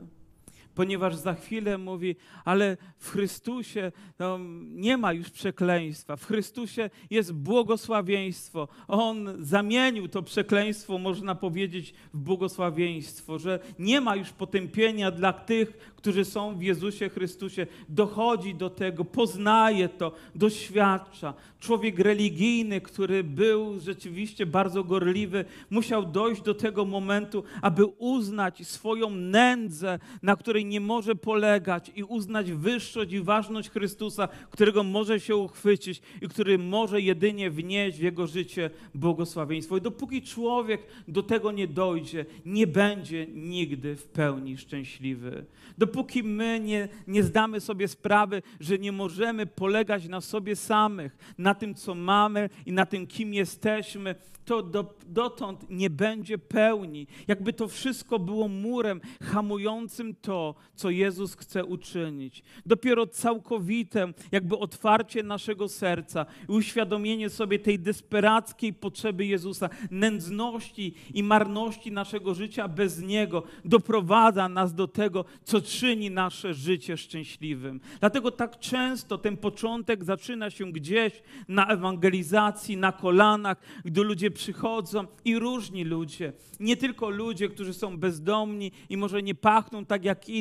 Ponieważ 0.78 1.16
za 1.16 1.34
chwilę 1.34 1.78
mówi, 1.78 2.16
ale 2.46 2.78
w 2.98 3.10
Chrystusie 3.10 3.92
no, 4.20 4.40
nie 4.62 4.98
ma 4.98 5.14
już 5.14 5.30
przekleństwa, 5.30 6.16
w 6.16 6.26
Chrystusie 6.26 6.90
jest 7.10 7.34
błogosławieństwo. 7.34 8.68
On 8.88 9.30
zamienił 9.40 10.08
to 10.08 10.24
przekleństwo, 10.24 10.98
można 10.98 11.36
powiedzieć, 11.36 11.94
w 12.14 12.18
błogosławieństwo, 12.18 13.40
że 13.40 13.60
nie 13.80 14.02
ma 14.02 14.16
już 14.16 14.30
potępienia 14.30 15.12
dla 15.12 15.34
tych, 15.34 15.94
którzy 15.96 16.26
są 16.26 16.58
w 16.58 16.62
Jezusie 16.62 17.10
Chrystusie. 17.10 17.68
Dochodzi 17.90 18.56
do 18.56 18.70
tego, 18.70 19.06
poznaje 19.06 19.90
to, 19.90 20.12
doświadcza. 20.36 21.34
Człowiek 21.60 22.00
religijny, 22.00 22.82
który 22.82 23.24
był 23.24 23.80
rzeczywiście 23.80 24.46
bardzo 24.46 24.84
gorliwy, 24.84 25.46
musiał 25.70 26.06
dojść 26.06 26.42
do 26.42 26.54
tego 26.54 26.86
momentu, 26.86 27.44
aby 27.62 27.86
uznać 27.86 28.68
swoją 28.68 29.10
nędzę, 29.10 30.00
na 30.22 30.36
której 30.36 30.67
nie 30.68 30.80
może 30.80 31.16
polegać 31.16 31.92
i 31.96 32.04
uznać 32.04 32.52
wyższość 32.52 33.12
i 33.12 33.22
ważność 33.22 33.70
Chrystusa, 33.70 34.28
którego 34.52 34.84
może 34.84 35.20
się 35.20 35.36
uchwycić 35.36 36.02
i 36.22 36.28
który 36.28 36.58
może 36.58 37.02
jedynie 37.02 37.52
wnieść 37.52 37.98
w 37.98 38.02
jego 38.02 38.28
życie 38.28 38.70
błogosławieństwo. 38.96 39.78
I 39.78 39.82
dopóki 39.82 40.22
człowiek 40.22 40.82
do 41.08 41.24
tego 41.24 41.52
nie 41.52 41.68
dojdzie, 41.68 42.26
nie 42.46 42.68
będzie 42.68 43.28
nigdy 43.34 43.96
w 43.96 44.04
pełni 44.04 44.58
szczęśliwy. 44.58 45.46
Dopóki 45.78 46.24
my 46.24 46.60
nie, 46.60 46.88
nie 47.08 47.24
zdamy 47.24 47.60
sobie 47.60 47.88
sprawy, 47.88 48.42
że 48.60 48.78
nie 48.78 48.92
możemy 48.92 49.46
polegać 49.46 50.08
na 50.08 50.22
sobie 50.22 50.56
samych, 50.56 51.18
na 51.38 51.56
tym, 51.56 51.76
co 51.76 51.96
mamy 51.96 52.50
i 52.66 52.72
na 52.72 52.86
tym, 52.86 53.08
kim 53.08 53.34
jesteśmy, 53.34 54.16
to 54.48 54.64
do, 54.64 54.94
dotąd 55.08 55.70
nie 55.70 55.90
będzie 55.90 56.38
pełni. 56.38 57.08
Jakby 57.28 57.54
to 57.54 57.68
wszystko 57.68 58.20
było 58.20 58.48
murem 58.48 59.02
hamującym 59.22 60.16
to, 60.16 60.56
co 60.76 60.90
Jezus 60.90 61.36
chce 61.36 61.66
uczynić. 61.66 62.44
Dopiero 62.66 63.08
całkowite, 63.08 64.14
jakby 64.32 64.58
otwarcie 64.58 65.24
naszego 65.24 65.70
serca 65.70 66.26
i 66.50 66.52
uświadomienie 66.52 67.30
sobie 67.30 67.60
tej 67.60 67.80
desperackiej 67.80 68.74
potrzeby 68.74 69.26
Jezusa, 69.26 69.70
nędzności 69.92 70.94
i 71.14 71.24
marności 71.24 71.92
naszego 71.92 72.34
życia 72.34 72.68
bez 72.68 73.02
Niego 73.02 73.44
doprowadza 73.66 74.50
nas 74.50 74.74
do 74.74 74.88
tego, 74.88 75.26
co 75.44 75.62
czyni 75.62 76.12
nasze 76.12 76.54
życie 76.54 76.98
szczęśliwym. 76.98 77.80
Dlatego 78.00 78.32
tak 78.32 78.60
często 78.60 79.18
ten 79.18 79.38
początek 79.38 80.04
zaczyna 80.04 80.50
się 80.50 80.72
gdzieś 80.72 81.22
na 81.48 81.68
ewangelizacji, 81.68 82.78
na 82.78 82.92
kolanach, 82.92 83.58
gdy 83.86 84.04
ludzie 84.04 84.32
przychodzą 84.32 85.08
i 85.26 85.40
różni 85.40 85.84
ludzie. 85.84 86.34
Nie 86.60 86.78
tylko 86.78 87.10
ludzie, 87.10 87.50
którzy 87.50 87.74
są 87.74 87.98
bezdomni 87.98 88.72
i 88.90 88.98
może 88.98 89.24
nie 89.24 89.36
pachną 89.36 89.86
tak 89.86 90.04
jak 90.04 90.30
inni, 90.30 90.37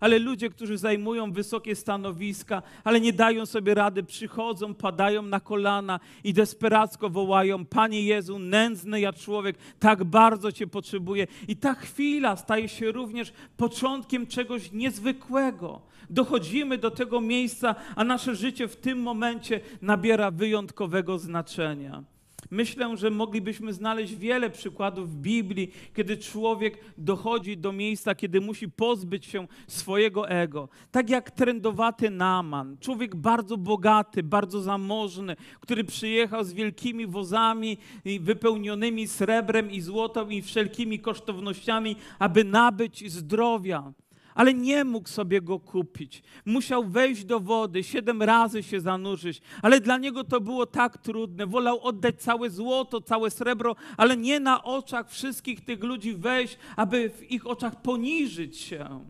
ale 0.00 0.18
ludzie, 0.18 0.50
którzy 0.50 0.78
zajmują 0.78 1.32
wysokie 1.32 1.76
stanowiska, 1.76 2.62
ale 2.84 3.00
nie 3.00 3.12
dają 3.12 3.46
sobie 3.46 3.74
rady, 3.74 4.02
przychodzą, 4.02 4.74
padają 4.74 5.22
na 5.22 5.40
kolana 5.40 6.00
i 6.24 6.32
desperacko 6.32 7.10
wołają: 7.10 7.64
Panie 7.64 8.02
Jezu, 8.02 8.38
nędzny 8.38 9.00
ja 9.00 9.12
człowiek, 9.12 9.56
tak 9.78 10.04
bardzo 10.04 10.52
Cię 10.52 10.66
potrzebuję. 10.66 11.26
I 11.48 11.56
ta 11.56 11.74
chwila 11.74 12.36
staje 12.36 12.68
się 12.68 12.92
również 12.92 13.32
początkiem 13.56 14.26
czegoś 14.26 14.72
niezwykłego. 14.72 15.80
Dochodzimy 16.10 16.78
do 16.78 16.90
tego 16.90 17.20
miejsca, 17.20 17.74
a 17.96 18.04
nasze 18.04 18.34
życie 18.34 18.68
w 18.68 18.76
tym 18.76 19.02
momencie 19.02 19.60
nabiera 19.82 20.30
wyjątkowego 20.30 21.18
znaczenia. 21.18 22.04
Myślę, 22.50 22.96
że 22.96 23.10
moglibyśmy 23.10 23.72
znaleźć 23.72 24.14
wiele 24.14 24.50
przykładów 24.50 25.10
w 25.10 25.16
Biblii, 25.16 25.72
kiedy 25.94 26.16
człowiek 26.16 26.84
dochodzi 26.98 27.56
do 27.56 27.72
miejsca, 27.72 28.14
kiedy 28.14 28.40
musi 28.40 28.68
pozbyć 28.68 29.26
się 29.26 29.46
swojego 29.66 30.28
ego. 30.28 30.68
Tak 30.90 31.10
jak 31.10 31.30
trendowaty 31.30 32.10
Naman, 32.10 32.76
człowiek 32.80 33.16
bardzo 33.16 33.56
bogaty, 33.56 34.22
bardzo 34.22 34.60
zamożny, 34.60 35.36
który 35.60 35.84
przyjechał 35.84 36.44
z 36.44 36.52
wielkimi 36.52 37.06
wozami 37.06 37.78
wypełnionymi 38.20 39.08
srebrem 39.08 39.70
i 39.70 39.80
złotem 39.80 40.32
i 40.32 40.42
wszelkimi 40.42 40.98
kosztownościami, 40.98 41.96
aby 42.18 42.44
nabyć 42.44 43.12
zdrowia 43.12 43.92
ale 44.38 44.54
nie 44.54 44.84
mógł 44.84 45.08
sobie 45.08 45.40
go 45.42 45.60
kupić. 45.60 46.22
Musiał 46.44 46.84
wejść 46.84 47.24
do 47.24 47.40
wody, 47.40 47.84
siedem 47.84 48.22
razy 48.22 48.62
się 48.62 48.80
zanurzyć, 48.80 49.40
ale 49.62 49.80
dla 49.80 49.98
niego 49.98 50.24
to 50.24 50.40
było 50.40 50.66
tak 50.66 50.98
trudne. 50.98 51.46
Wolał 51.46 51.80
oddać 51.80 52.22
całe 52.22 52.50
złoto, 52.50 53.00
całe 53.00 53.30
srebro, 53.30 53.76
ale 53.96 54.16
nie 54.16 54.40
na 54.40 54.64
oczach 54.64 55.10
wszystkich 55.10 55.64
tych 55.64 55.84
ludzi 55.84 56.14
wejść, 56.14 56.58
aby 56.76 57.10
w 57.10 57.30
ich 57.30 57.46
oczach 57.46 57.82
poniżyć 57.82 58.58
się. 58.58 59.04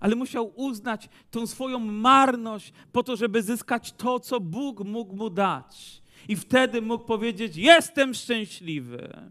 Ale 0.00 0.16
musiał 0.16 0.52
uznać 0.56 1.08
tą 1.30 1.46
swoją 1.46 1.78
marność 1.78 2.72
po 2.92 3.02
to, 3.02 3.16
żeby 3.16 3.42
zyskać 3.42 3.92
to, 3.92 4.20
co 4.20 4.40
Bóg 4.40 4.84
mógł 4.84 5.16
mu 5.16 5.30
dać. 5.30 6.02
I 6.28 6.36
wtedy 6.36 6.82
mógł 6.82 7.04
powiedzieć: 7.04 7.56
Jestem 7.56 8.14
szczęśliwy. 8.14 9.30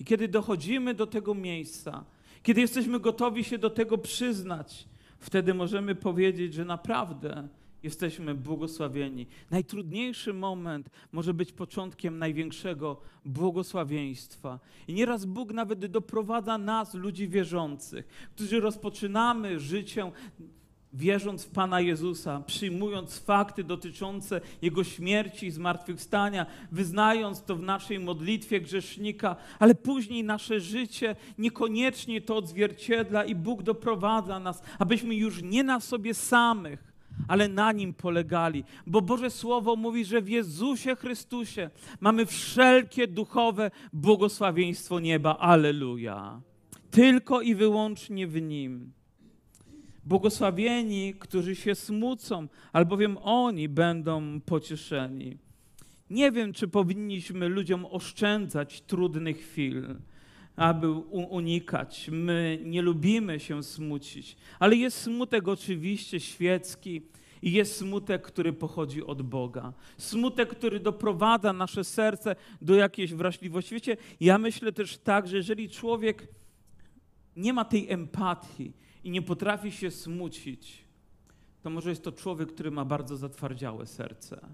I 0.00 0.04
kiedy 0.04 0.28
dochodzimy 0.28 0.94
do 0.94 1.06
tego 1.06 1.34
miejsca, 1.34 2.04
kiedy 2.46 2.60
jesteśmy 2.60 3.00
gotowi 3.00 3.44
się 3.44 3.58
do 3.58 3.70
tego 3.70 3.98
przyznać, 3.98 4.88
wtedy 5.18 5.54
możemy 5.54 5.94
powiedzieć, 5.94 6.54
że 6.54 6.64
naprawdę 6.64 7.48
jesteśmy 7.82 8.34
błogosławieni. 8.34 9.26
Najtrudniejszy 9.50 10.32
moment 10.32 10.90
może 11.12 11.34
być 11.34 11.52
początkiem 11.52 12.18
największego 12.18 13.00
błogosławieństwa. 13.24 14.58
I 14.88 14.94
nieraz 14.94 15.24
Bóg 15.24 15.52
nawet 15.52 15.86
doprowadza 15.86 16.58
nas, 16.58 16.94
ludzi 16.94 17.28
wierzących, 17.28 18.28
którzy 18.34 18.60
rozpoczynamy 18.60 19.60
życie 19.60 20.12
wierząc 20.92 21.44
w 21.44 21.50
Pana 21.50 21.80
Jezusa, 21.80 22.42
przyjmując 22.46 23.18
fakty 23.18 23.64
dotyczące 23.64 24.40
Jego 24.62 24.84
śmierci 24.84 25.46
i 25.46 25.50
zmartwychwstania, 25.50 26.46
wyznając 26.72 27.42
to 27.42 27.56
w 27.56 27.62
naszej 27.62 27.98
modlitwie 27.98 28.60
grzesznika, 28.60 29.36
ale 29.58 29.74
później 29.74 30.24
nasze 30.24 30.60
życie 30.60 31.16
niekoniecznie 31.38 32.20
to 32.20 32.36
odzwierciedla 32.36 33.24
i 33.24 33.34
Bóg 33.34 33.62
doprowadza 33.62 34.40
nas, 34.40 34.62
abyśmy 34.78 35.14
już 35.14 35.42
nie 35.42 35.62
na 35.62 35.80
sobie 35.80 36.14
samych, 36.14 36.92
ale 37.28 37.48
na 37.48 37.72
Nim 37.72 37.94
polegali. 37.94 38.64
Bo 38.86 39.02
Boże 39.02 39.30
Słowo 39.30 39.76
mówi, 39.76 40.04
że 40.04 40.22
w 40.22 40.28
Jezusie 40.28 40.96
Chrystusie 40.96 41.70
mamy 42.00 42.26
wszelkie 42.26 43.06
duchowe 43.06 43.70
błogosławieństwo 43.92 45.00
nieba. 45.00 45.36
Aleluja. 45.38 46.40
Tylko 46.90 47.40
i 47.40 47.54
wyłącznie 47.54 48.26
w 48.26 48.42
Nim. 48.42 48.95
Błogosławieni, 50.06 51.14
którzy 51.18 51.56
się 51.56 51.74
smucą, 51.74 52.48
albowiem 52.72 53.18
oni 53.22 53.68
będą 53.68 54.40
pocieszeni. 54.40 55.36
Nie 56.10 56.32
wiem, 56.32 56.52
czy 56.52 56.68
powinniśmy 56.68 57.48
ludziom 57.48 57.86
oszczędzać 57.90 58.80
trudnych 58.80 59.38
chwil, 59.38 59.96
aby 60.56 60.90
unikać. 61.10 62.08
My 62.12 62.58
nie 62.64 62.82
lubimy 62.82 63.40
się 63.40 63.62
smucić, 63.62 64.36
ale 64.58 64.76
jest 64.76 64.98
smutek 64.98 65.48
oczywiście 65.48 66.20
świecki 66.20 67.02
i 67.42 67.52
jest 67.52 67.76
smutek, 67.76 68.22
który 68.22 68.52
pochodzi 68.52 69.04
od 69.04 69.22
Boga. 69.22 69.72
Smutek, 69.98 70.48
który 70.48 70.80
doprowadza 70.80 71.52
nasze 71.52 71.84
serce 71.84 72.36
do 72.62 72.74
jakiejś 72.74 73.14
wrażliwości. 73.14 73.74
Wiecie, 73.74 73.96
ja 74.20 74.38
myślę 74.38 74.72
też 74.72 74.98
tak, 74.98 75.28
że 75.28 75.36
jeżeli 75.36 75.68
człowiek 75.68 76.28
nie 77.36 77.52
ma 77.52 77.64
tej 77.64 77.90
empatii, 77.90 78.72
i 79.06 79.10
nie 79.10 79.22
potrafi 79.22 79.72
się 79.72 79.90
smucić, 79.90 80.84
to 81.62 81.70
może 81.70 81.90
jest 81.90 82.04
to 82.04 82.12
człowiek, 82.12 82.52
który 82.52 82.70
ma 82.70 82.84
bardzo 82.84 83.16
zatwardziałe 83.16 83.86
serce. 83.86 84.48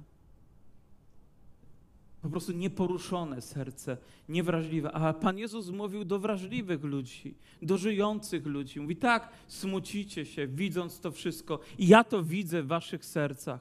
Po 2.22 2.28
prostu 2.28 2.52
nieporuszone 2.52 3.40
serce, 3.40 3.96
niewrażliwe. 4.28 4.92
A 4.92 5.12
Pan 5.12 5.38
Jezus 5.38 5.70
mówił 5.70 6.04
do 6.04 6.18
wrażliwych 6.18 6.84
ludzi, 6.84 7.34
do 7.62 7.78
żyjących 7.78 8.46
ludzi. 8.46 8.80
Mówi 8.80 8.96
tak, 8.96 9.28
smucicie 9.48 10.26
się, 10.26 10.46
widząc 10.46 11.00
to 11.00 11.10
wszystko. 11.10 11.60
I 11.78 11.88
ja 11.88 12.04
to 12.04 12.22
widzę 12.22 12.62
w 12.62 12.66
waszych 12.66 13.04
sercach. 13.04 13.60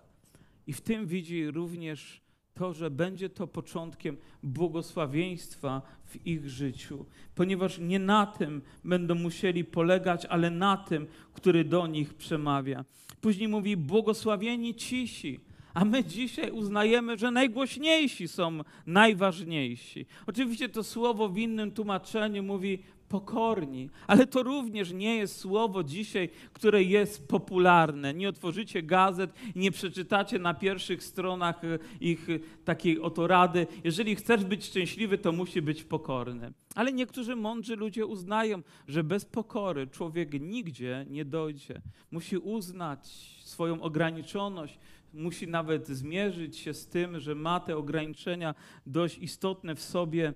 I 0.67 0.73
w 0.73 0.81
tym 0.81 1.07
widzi 1.07 1.51
również 1.51 2.21
to, 2.53 2.73
że 2.73 2.91
będzie 2.91 3.29
to 3.29 3.47
początkiem 3.47 4.17
błogosławieństwa 4.43 5.81
w 6.05 6.27
ich 6.27 6.49
życiu, 6.49 7.05
ponieważ 7.35 7.79
nie 7.79 7.99
na 7.99 8.25
tym 8.25 8.61
będą 8.83 9.15
musieli 9.15 9.63
polegać, 9.63 10.25
ale 10.25 10.49
na 10.49 10.77
tym, 10.77 11.07
który 11.33 11.63
do 11.63 11.87
nich 11.87 12.13
przemawia. 12.13 12.85
Później 13.21 13.47
mówi: 13.47 13.77
Błogosławieni 13.77 14.75
cisi. 14.75 15.39
A 15.73 15.85
my 15.85 16.03
dzisiaj 16.03 16.51
uznajemy, 16.51 17.17
że 17.17 17.31
najgłośniejsi 17.31 18.27
są 18.27 18.59
najważniejsi. 18.85 20.05
Oczywiście 20.27 20.69
to 20.69 20.83
słowo 20.83 21.29
w 21.29 21.37
innym 21.37 21.71
tłumaczeniu 21.71 22.43
mówi 22.43 22.83
pokorni. 23.11 23.89
Ale 24.07 24.27
to 24.27 24.43
również 24.43 24.91
nie 24.91 25.15
jest 25.15 25.37
słowo 25.37 25.83
dzisiaj, 25.83 26.29
które 26.53 26.83
jest 26.83 27.27
popularne. 27.27 28.13
Nie 28.13 28.29
otworzycie 28.29 28.83
gazet 28.83 29.31
nie 29.55 29.71
przeczytacie 29.71 30.39
na 30.39 30.53
pierwszych 30.53 31.03
stronach 31.03 31.63
e, 31.63 31.79
ich 31.99 32.29
e, 32.29 32.39
takiej 32.65 32.99
oto 32.99 33.27
rady. 33.27 33.67
Jeżeli 33.83 34.15
chcesz 34.15 34.45
być 34.45 34.65
szczęśliwy, 34.65 35.17
to 35.17 35.31
musi 35.31 35.61
być 35.61 35.83
pokorny. 35.83 36.53
Ale 36.75 36.93
niektórzy 36.93 37.35
mądrzy 37.35 37.75
ludzie 37.75 38.05
uznają, 38.05 38.61
że 38.87 39.03
bez 39.03 39.25
pokory 39.25 39.87
człowiek 39.87 40.41
nigdzie 40.41 41.05
nie 41.09 41.25
dojdzie. 41.25 41.81
Musi 42.11 42.37
uznać 42.37 43.07
swoją 43.43 43.81
ograniczoność, 43.81 44.79
musi 45.13 45.47
nawet 45.47 45.87
zmierzyć 45.87 46.57
się 46.57 46.73
z 46.73 46.87
tym, 46.87 47.19
że 47.19 47.35
ma 47.35 47.59
te 47.59 47.77
ograniczenia 47.77 48.55
dość 48.85 49.17
istotne 49.17 49.75
w 49.75 49.81
sobie, 49.81 50.33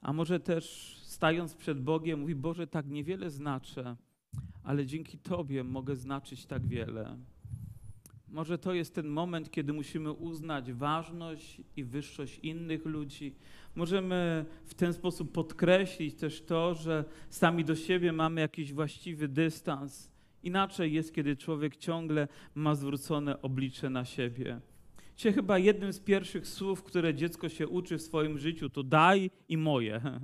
a 0.00 0.12
może 0.12 0.40
też 0.40 0.93
stając 1.14 1.54
przed 1.54 1.80
Bogiem, 1.82 2.20
mówi: 2.20 2.34
Boże, 2.34 2.66
tak 2.66 2.86
niewiele 2.86 3.30
znaczę, 3.30 3.96
ale 4.64 4.86
dzięki 4.86 5.18
Tobie 5.18 5.64
mogę 5.64 5.96
znaczyć 5.96 6.46
tak 6.46 6.66
wiele. 6.66 7.16
Może 8.28 8.58
to 8.58 8.74
jest 8.74 8.94
ten 8.94 9.08
moment, 9.08 9.50
kiedy 9.50 9.72
musimy 9.72 10.12
uznać 10.12 10.72
ważność 10.72 11.60
i 11.76 11.84
wyższość 11.84 12.38
innych 12.38 12.84
ludzi. 12.84 13.34
Możemy 13.74 14.44
w 14.64 14.74
ten 14.74 14.92
sposób 14.92 15.32
podkreślić 15.32 16.14
też 16.14 16.42
to, 16.42 16.74
że 16.74 17.04
sami 17.30 17.64
do 17.64 17.76
siebie 17.76 18.12
mamy 18.12 18.40
jakiś 18.40 18.72
właściwy 18.72 19.28
dystans. 19.28 20.10
Inaczej 20.42 20.92
jest, 20.92 21.14
kiedy 21.14 21.36
człowiek 21.36 21.76
ciągle 21.76 22.28
ma 22.54 22.74
zwrócone 22.74 23.42
oblicze 23.42 23.90
na 23.90 24.04
siebie. 24.04 24.60
Dzisiaj 25.16 25.32
chyba 25.32 25.58
jednym 25.58 25.92
z 25.92 26.00
pierwszych 26.00 26.46
słów, 26.46 26.82
które 26.82 27.14
dziecko 27.14 27.48
się 27.48 27.68
uczy 27.68 27.98
w 27.98 28.02
swoim 28.02 28.38
życiu, 28.38 28.70
to 28.70 28.82
daj 28.82 29.30
i 29.48 29.56
moje. 29.56 30.20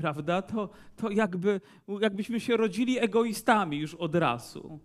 Prawda? 0.00 0.42
To, 0.42 0.68
to 0.96 1.10
jakby, 1.10 1.60
jakbyśmy 2.00 2.40
się 2.40 2.56
rodzili 2.56 2.98
egoistami 2.98 3.78
już 3.78 3.94
od 3.94 4.14
razu, 4.14 4.80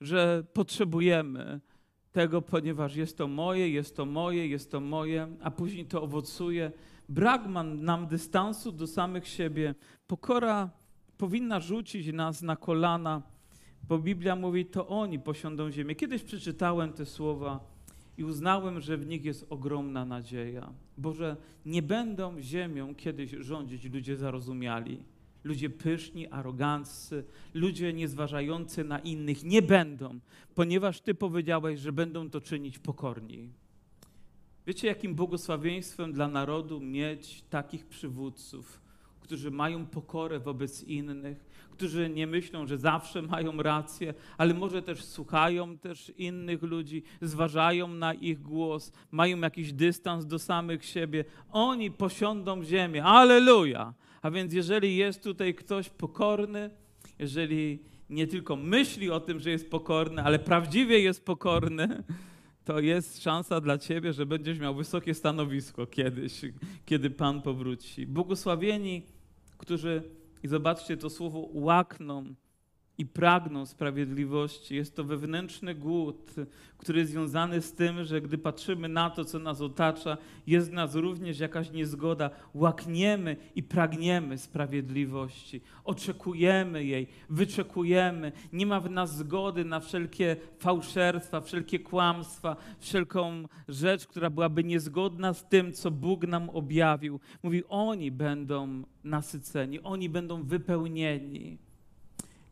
że 0.00 0.44
potrzebujemy 0.52 1.60
tego, 2.12 2.42
ponieważ 2.42 2.96
jest 2.96 3.18
to 3.18 3.28
moje, 3.28 3.68
jest 3.68 3.96
to 3.96 4.06
moje, 4.06 4.48
jest 4.48 4.70
to 4.70 4.80
moje, 4.80 5.28
a 5.42 5.50
później 5.50 5.86
to 5.86 6.02
owocuje. 6.02 6.72
Brak 7.08 7.42
nam 7.76 8.06
dystansu 8.06 8.72
do 8.72 8.86
samych 8.86 9.28
siebie. 9.28 9.74
Pokora 10.06 10.70
powinna 11.18 11.60
rzucić 11.60 12.12
nas 12.12 12.42
na 12.42 12.56
kolana, 12.56 13.22
bo 13.88 13.98
Biblia 13.98 14.36
mówi, 14.36 14.66
to 14.66 14.88
oni 14.88 15.18
posiądą 15.18 15.70
ziemię. 15.70 15.94
Kiedyś 15.94 16.22
przeczytałem 16.22 16.92
te 16.92 17.06
słowa 17.06 17.77
i 18.18 18.24
uznałem, 18.24 18.80
że 18.80 18.96
w 18.96 19.06
nich 19.06 19.24
jest 19.24 19.46
ogromna 19.50 20.04
nadzieja. 20.04 20.72
Boże, 20.96 21.36
nie 21.66 21.82
będą 21.82 22.40
ziemią 22.40 22.94
kiedyś 22.94 23.30
rządzić 23.30 23.84
ludzie 23.84 24.16
zarozumiali, 24.16 25.02
ludzie 25.44 25.70
pyszni, 25.70 26.28
aroganccy, 26.28 27.24
ludzie 27.54 27.92
niezważający 27.92 28.84
na 28.84 28.98
innych. 28.98 29.44
Nie 29.44 29.62
będą, 29.62 30.18
ponieważ 30.54 31.00
Ty 31.00 31.14
powiedziałeś, 31.14 31.80
że 31.80 31.92
będą 31.92 32.30
to 32.30 32.40
czynić 32.40 32.78
pokorni. 32.78 33.48
Wiecie, 34.66 34.88
jakim 34.88 35.14
błogosławieństwem 35.14 36.12
dla 36.12 36.28
narodu 36.28 36.80
mieć 36.80 37.42
takich 37.50 37.86
przywódców, 37.86 38.80
którzy 39.20 39.50
mają 39.50 39.86
pokorę 39.86 40.40
wobec 40.40 40.82
innych, 40.84 41.44
którzy 41.78 42.10
nie 42.10 42.26
myślą, 42.26 42.66
że 42.66 42.78
zawsze 42.78 43.22
mają 43.22 43.62
rację, 43.62 44.14
ale 44.38 44.54
może 44.54 44.82
też 44.82 45.04
słuchają 45.04 45.78
też 45.78 46.12
innych 46.16 46.62
ludzi, 46.62 47.02
zważają 47.20 47.88
na 47.88 48.14
ich 48.14 48.42
głos, 48.42 48.92
mają 49.10 49.40
jakiś 49.40 49.72
dystans 49.72 50.26
do 50.26 50.38
samych 50.38 50.84
siebie. 50.84 51.24
Oni 51.52 51.90
posiądą 51.90 52.64
ziemię. 52.64 53.04
Aleluja! 53.04 53.94
A 54.22 54.30
więc 54.30 54.54
jeżeli 54.54 54.96
jest 54.96 55.22
tutaj 55.22 55.54
ktoś 55.54 55.88
pokorny, 55.88 56.70
jeżeli 57.18 57.78
nie 58.10 58.26
tylko 58.26 58.56
myśli 58.56 59.10
o 59.10 59.20
tym, 59.20 59.40
że 59.40 59.50
jest 59.50 59.70
pokorny, 59.70 60.22
ale 60.22 60.38
prawdziwie 60.38 61.00
jest 61.00 61.24
pokorny, 61.24 62.02
to 62.64 62.80
jest 62.80 63.22
szansa 63.22 63.60
dla 63.60 63.78
ciebie, 63.78 64.12
że 64.12 64.26
będziesz 64.26 64.58
miał 64.58 64.74
wysokie 64.74 65.14
stanowisko 65.14 65.86
kiedyś, 65.86 66.40
kiedy 66.86 67.10
Pan 67.10 67.42
powróci. 67.42 68.06
Błogosławieni, 68.06 69.02
którzy 69.58 70.17
i 70.42 70.48
zobaczcie, 70.48 70.96
to 70.96 71.10
słowo 71.10 71.48
łakną 71.52 72.34
i 72.98 73.06
pragną 73.06 73.66
sprawiedliwości. 73.66 74.74
Jest 74.74 74.96
to 74.96 75.04
wewnętrzny 75.04 75.74
głód, 75.74 76.34
który 76.78 76.98
jest 77.00 77.12
związany 77.12 77.62
z 77.62 77.72
tym, 77.72 78.04
że 78.04 78.20
gdy 78.20 78.38
patrzymy 78.38 78.88
na 78.88 79.10
to, 79.10 79.24
co 79.24 79.38
nas 79.38 79.60
otacza, 79.60 80.16
jest 80.46 80.70
w 80.70 80.72
nas 80.72 80.94
również 80.94 81.40
jakaś 81.40 81.70
niezgoda. 81.70 82.30
Łakniemy 82.54 83.36
i 83.54 83.62
pragniemy 83.62 84.38
sprawiedliwości. 84.38 85.60
Oczekujemy 85.84 86.84
jej, 86.84 87.06
wyczekujemy. 87.30 88.32
Nie 88.52 88.66
ma 88.66 88.80
w 88.80 88.90
nas 88.90 89.16
zgody 89.16 89.64
na 89.64 89.80
wszelkie 89.80 90.36
fałszerstwa, 90.58 91.40
wszelkie 91.40 91.78
kłamstwa, 91.78 92.56
wszelką 92.78 93.44
rzecz, 93.68 94.06
która 94.06 94.30
byłaby 94.30 94.64
niezgodna 94.64 95.34
z 95.34 95.48
tym, 95.48 95.72
co 95.72 95.90
Bóg 95.90 96.26
nam 96.26 96.50
objawił. 96.50 97.20
Mówi, 97.42 97.62
oni 97.68 98.10
będą 98.10 98.82
nasyceni, 99.04 99.80
oni 99.80 100.08
będą 100.08 100.42
wypełnieni. 100.42 101.67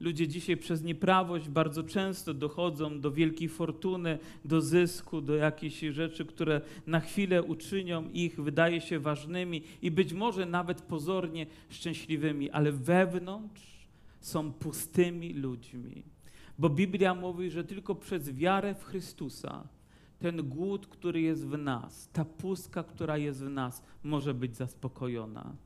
Ludzie 0.01 0.29
dzisiaj 0.29 0.57
przez 0.57 0.83
nieprawość 0.83 1.49
bardzo 1.49 1.83
często 1.83 2.35
dochodzą 2.35 3.01
do 3.01 3.11
wielkiej 3.11 3.49
fortuny, 3.49 4.19
do 4.45 4.61
zysku, 4.61 5.21
do 5.21 5.35
jakichś 5.35 5.81
rzeczy, 5.81 6.25
które 6.25 6.61
na 6.87 7.01
chwilę 7.01 7.43
uczynią 7.43 8.11
ich, 8.11 8.41
wydaje 8.43 8.81
się, 8.81 8.99
ważnymi 8.99 9.63
i 9.83 9.91
być 9.91 10.13
może 10.13 10.47
nawet 10.47 10.83
pozornie 10.83 11.47
szczęśliwymi, 11.69 12.51
ale 12.51 12.73
wewnątrz 12.73 13.87
są 14.21 14.53
pustymi 14.53 15.33
ludźmi. 15.35 16.03
Bo 16.59 16.69
Biblia 16.71 17.15
mówi, 17.15 17.51
że 17.51 17.65
tylko 17.65 17.95
przez 17.95 18.31
wiarę 18.31 18.75
w 18.75 18.85
Chrystusa 18.85 19.69
ten 20.19 20.49
głód, 20.49 20.87
który 20.87 21.21
jest 21.21 21.47
w 21.47 21.59
nas, 21.59 22.09
ta 22.13 22.25
pustka, 22.25 22.85
która 22.85 23.19
jest 23.19 23.45
w 23.45 23.49
nas, 23.49 23.83
może 24.05 24.35
być 24.35 24.57
zaspokojona. 24.57 25.57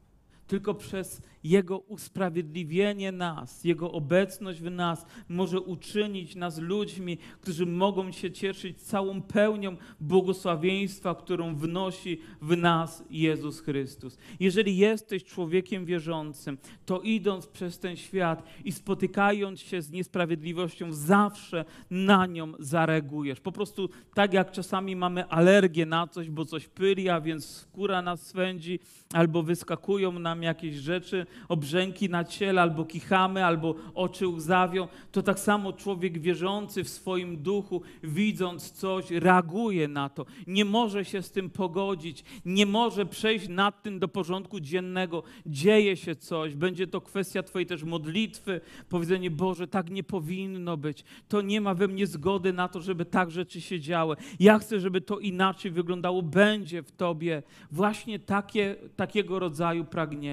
Tylko 0.50 0.74
przez 0.74 1.22
Jego 1.44 1.78
usprawiedliwienie 1.78 3.12
nas, 3.12 3.64
Jego 3.64 3.92
obecność 3.92 4.60
w 4.60 4.70
nas 4.70 5.06
może 5.28 5.60
uczynić 5.60 6.36
nas 6.36 6.58
ludźmi, 6.58 7.18
którzy 7.40 7.66
mogą 7.66 8.12
się 8.12 8.30
cieszyć 8.30 8.82
całą 8.82 9.22
pełnią 9.22 9.76
błogosławieństwa, 10.00 11.14
którą 11.14 11.56
wnosi 11.56 12.20
w 12.42 12.56
nas 12.56 13.04
Jezus 13.10 13.60
Chrystus. 13.60 14.18
Jeżeli 14.40 14.76
jesteś 14.76 15.24
człowiekiem 15.24 15.84
wierzącym, 15.84 16.58
to 16.86 17.00
idąc 17.00 17.46
przez 17.46 17.78
ten 17.78 17.96
świat 17.96 18.42
i 18.64 18.72
spotykając 18.72 19.60
się 19.60 19.82
z 19.82 19.90
niesprawiedliwością, 19.90 20.92
zawsze 20.92 21.64
na 21.90 22.26
nią 22.26 22.52
zareagujesz. 22.58 23.40
Po 23.40 23.52
prostu 23.52 23.88
tak 24.14 24.32
jak 24.32 24.52
czasami 24.52 24.96
mamy 24.96 25.26
alergię 25.26 25.86
na 25.86 26.06
coś, 26.06 26.30
bo 26.30 26.44
coś 26.44 26.68
pyli, 26.68 27.08
a 27.08 27.20
więc 27.20 27.46
skóra 27.46 28.02
nas 28.02 28.26
swędzi, 28.26 28.78
albo 29.12 29.42
wyskakują 29.42 30.18
nam 30.18 30.39
jakieś 30.42 30.76
rzeczy, 30.76 31.26
obrzęki 31.48 32.08
na 32.08 32.24
ciele, 32.24 32.62
albo 32.62 32.84
kichamy, 32.84 33.44
albo 33.44 33.74
oczy 33.94 34.28
łzawią, 34.28 34.88
to 35.12 35.22
tak 35.22 35.38
samo 35.38 35.72
człowiek 35.72 36.18
wierzący 36.18 36.84
w 36.84 36.88
swoim 36.88 37.42
duchu, 37.42 37.82
widząc 38.02 38.70
coś, 38.70 39.10
reaguje 39.10 39.88
na 39.88 40.08
to. 40.08 40.26
Nie 40.46 40.64
może 40.64 41.04
się 41.04 41.22
z 41.22 41.30
tym 41.30 41.50
pogodzić, 41.50 42.24
nie 42.44 42.66
może 42.66 43.06
przejść 43.06 43.48
nad 43.48 43.82
tym 43.82 43.98
do 43.98 44.08
porządku 44.08 44.60
dziennego. 44.60 45.22
Dzieje 45.46 45.96
się 45.96 46.16
coś, 46.16 46.54
będzie 46.54 46.86
to 46.86 47.00
kwestia 47.00 47.42
Twojej 47.42 47.66
też 47.66 47.84
modlitwy, 47.84 48.60
powiedzenie 48.88 49.30
Boże, 49.30 49.68
tak 49.68 49.90
nie 49.90 50.02
powinno 50.02 50.76
być. 50.76 51.04
To 51.28 51.40
nie 51.40 51.60
ma 51.60 51.74
we 51.74 51.88
mnie 51.88 52.06
zgody 52.06 52.52
na 52.52 52.68
to, 52.68 52.80
żeby 52.80 53.04
tak 53.04 53.30
rzeczy 53.30 53.60
się 53.60 53.80
działy. 53.80 54.16
Ja 54.40 54.58
chcę, 54.58 54.80
żeby 54.80 55.00
to 55.00 55.18
inaczej 55.18 55.70
wyglądało. 55.70 56.22
Będzie 56.22 56.82
w 56.82 56.92
Tobie 56.92 57.42
właśnie 57.70 58.18
takie, 58.18 58.76
takiego 58.96 59.38
rodzaju 59.38 59.84
pragnienie. 59.84 60.29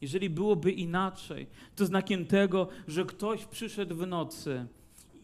Jeżeli 0.00 0.30
byłoby 0.30 0.72
inaczej, 0.72 1.46
to 1.76 1.86
znakiem 1.86 2.26
tego, 2.26 2.68
że 2.88 3.04
ktoś 3.04 3.44
przyszedł 3.44 3.94
w 3.96 4.06
nocy 4.06 4.66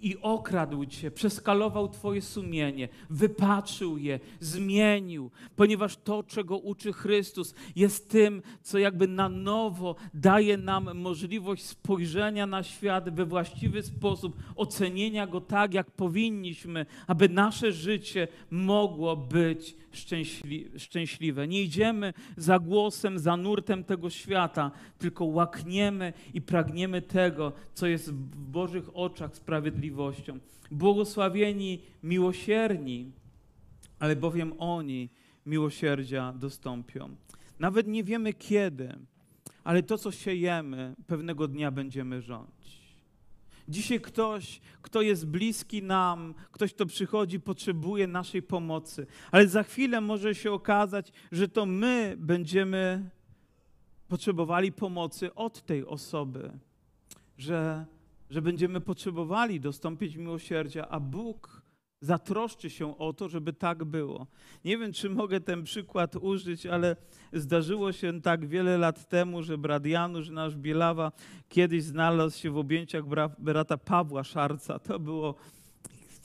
i 0.02 0.16
okradł 0.20 0.86
cię, 0.86 1.10
przeskalował 1.10 1.88
twoje 1.88 2.22
sumienie, 2.22 2.88
wypatrzył 3.10 3.98
je, 3.98 4.20
zmienił, 4.40 5.30
ponieważ 5.56 5.96
to, 5.96 6.22
czego 6.22 6.58
uczy 6.58 6.92
Chrystus, 6.92 7.54
jest 7.76 8.10
tym, 8.10 8.42
co 8.62 8.78
jakby 8.78 9.08
na 9.08 9.28
nowo 9.28 9.96
daje 10.14 10.56
nam 10.56 10.98
możliwość 10.98 11.64
spojrzenia 11.64 12.46
na 12.46 12.62
świat 12.62 13.14
we 13.14 13.26
właściwy 13.26 13.82
sposób, 13.82 14.36
ocenienia 14.56 15.26
go 15.26 15.40
tak, 15.40 15.74
jak 15.74 15.90
powinniśmy, 15.90 16.86
aby 17.06 17.28
nasze 17.28 17.72
życie 17.72 18.28
mogło 18.50 19.16
być 19.16 19.76
szczęśli 19.92 20.70
szczęśliwe. 20.78 21.48
Nie 21.48 21.62
idziemy 21.62 22.14
za 22.36 22.58
głosem, 22.58 23.18
za 23.18 23.36
nurtem 23.36 23.84
tego 23.84 24.10
świata, 24.10 24.70
tylko 24.98 25.24
łakniemy 25.24 26.12
i 26.34 26.40
pragniemy 26.40 27.02
tego, 27.02 27.52
co 27.74 27.86
jest 27.86 28.12
w 28.12 28.50
Bożych 28.50 28.96
oczach 28.96 29.34
sprawiedliwością. 29.88 30.38
Błogosławieni 30.70 31.82
miłosierni, 32.02 33.12
ale 33.98 34.16
bowiem 34.16 34.52
oni 34.58 35.08
miłosierdzia 35.46 36.32
dostąpią. 36.32 37.16
Nawet 37.58 37.86
nie 37.86 38.04
wiemy 38.04 38.32
kiedy, 38.32 38.98
ale 39.64 39.82
to, 39.82 39.98
co 39.98 40.12
siejemy, 40.12 40.94
pewnego 41.06 41.48
dnia 41.48 41.70
będziemy 41.70 42.22
rządzić. 42.22 42.78
Dzisiaj 43.68 44.00
ktoś, 44.00 44.60
kto 44.82 45.02
jest 45.02 45.26
bliski 45.26 45.82
nam, 45.82 46.34
ktoś, 46.52 46.74
kto 46.74 46.86
przychodzi, 46.86 47.40
potrzebuje 47.40 48.06
naszej 48.06 48.42
pomocy, 48.42 49.06
ale 49.30 49.48
za 49.48 49.62
chwilę 49.62 50.00
może 50.00 50.34
się 50.34 50.52
okazać, 50.52 51.12
że 51.32 51.48
to 51.48 51.66
my 51.66 52.16
będziemy 52.18 53.10
potrzebowali 54.08 54.72
pomocy 54.72 55.34
od 55.34 55.66
tej 55.66 55.86
osoby, 55.86 56.50
że, 57.38 57.86
że 58.30 58.42
będziemy 58.42 58.80
potrzebowali 58.80 59.60
dostąpić 59.60 60.16
miłosierdzia, 60.16 60.88
a 60.88 61.00
Bóg 61.00 61.62
zatroszczy 62.00 62.70
się 62.70 62.98
o 62.98 63.12
to, 63.12 63.28
żeby 63.28 63.52
tak 63.52 63.84
było. 63.84 64.26
Nie 64.64 64.78
wiem, 64.78 64.92
czy 64.92 65.10
mogę 65.10 65.40
ten 65.40 65.64
przykład 65.64 66.16
użyć, 66.16 66.66
ale 66.66 66.96
zdarzyło 67.32 67.92
się 67.92 68.20
tak 68.22 68.46
wiele 68.46 68.78
lat 68.78 69.08
temu, 69.08 69.42
że 69.42 69.58
brat 69.58 69.86
Janusz, 69.86 70.30
nasz 70.30 70.56
Bielawa, 70.56 71.12
kiedyś 71.48 71.82
znalazł 71.82 72.38
się 72.38 72.50
w 72.50 72.58
objęciach 72.58 73.02
brata 73.38 73.78
Pawła 73.78 74.24
Szarca. 74.24 74.78
To 74.78 74.98
było 74.98 75.34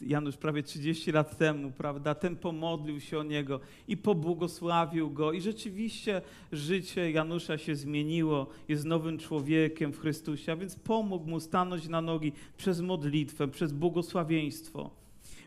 Janusz 0.08 0.38
prawie 0.38 0.63
30 0.63 1.12
lat 1.12 1.38
temu, 1.38 1.72
prawda? 1.72 2.16
Ten 2.16 2.36
pomodlił 2.36 3.00
się 3.00 3.20
o 3.20 3.24
niego 3.24 3.60
i 3.88 3.98
pobłogosławił 3.98 5.10
go. 5.10 5.32
I 5.32 5.42
rzeczywiście 5.42 6.22
życie 6.52 7.12
Janusza 7.12 7.58
się 7.58 7.76
zmieniło, 7.76 8.48
jest 8.68 8.86
nowym 8.86 9.18
człowiekiem 9.18 9.94
w 9.94 10.00
Chrystusie, 10.00 10.52
a 10.52 10.56
więc 10.56 10.76
pomógł 10.76 11.30
mu 11.30 11.39
stanąć 11.39 11.88
na 11.88 12.02
nogi 12.02 12.32
przez 12.58 12.82
modlitwę, 12.82 13.48
przez 13.48 13.74
błogosławieństwo. 13.74 15.03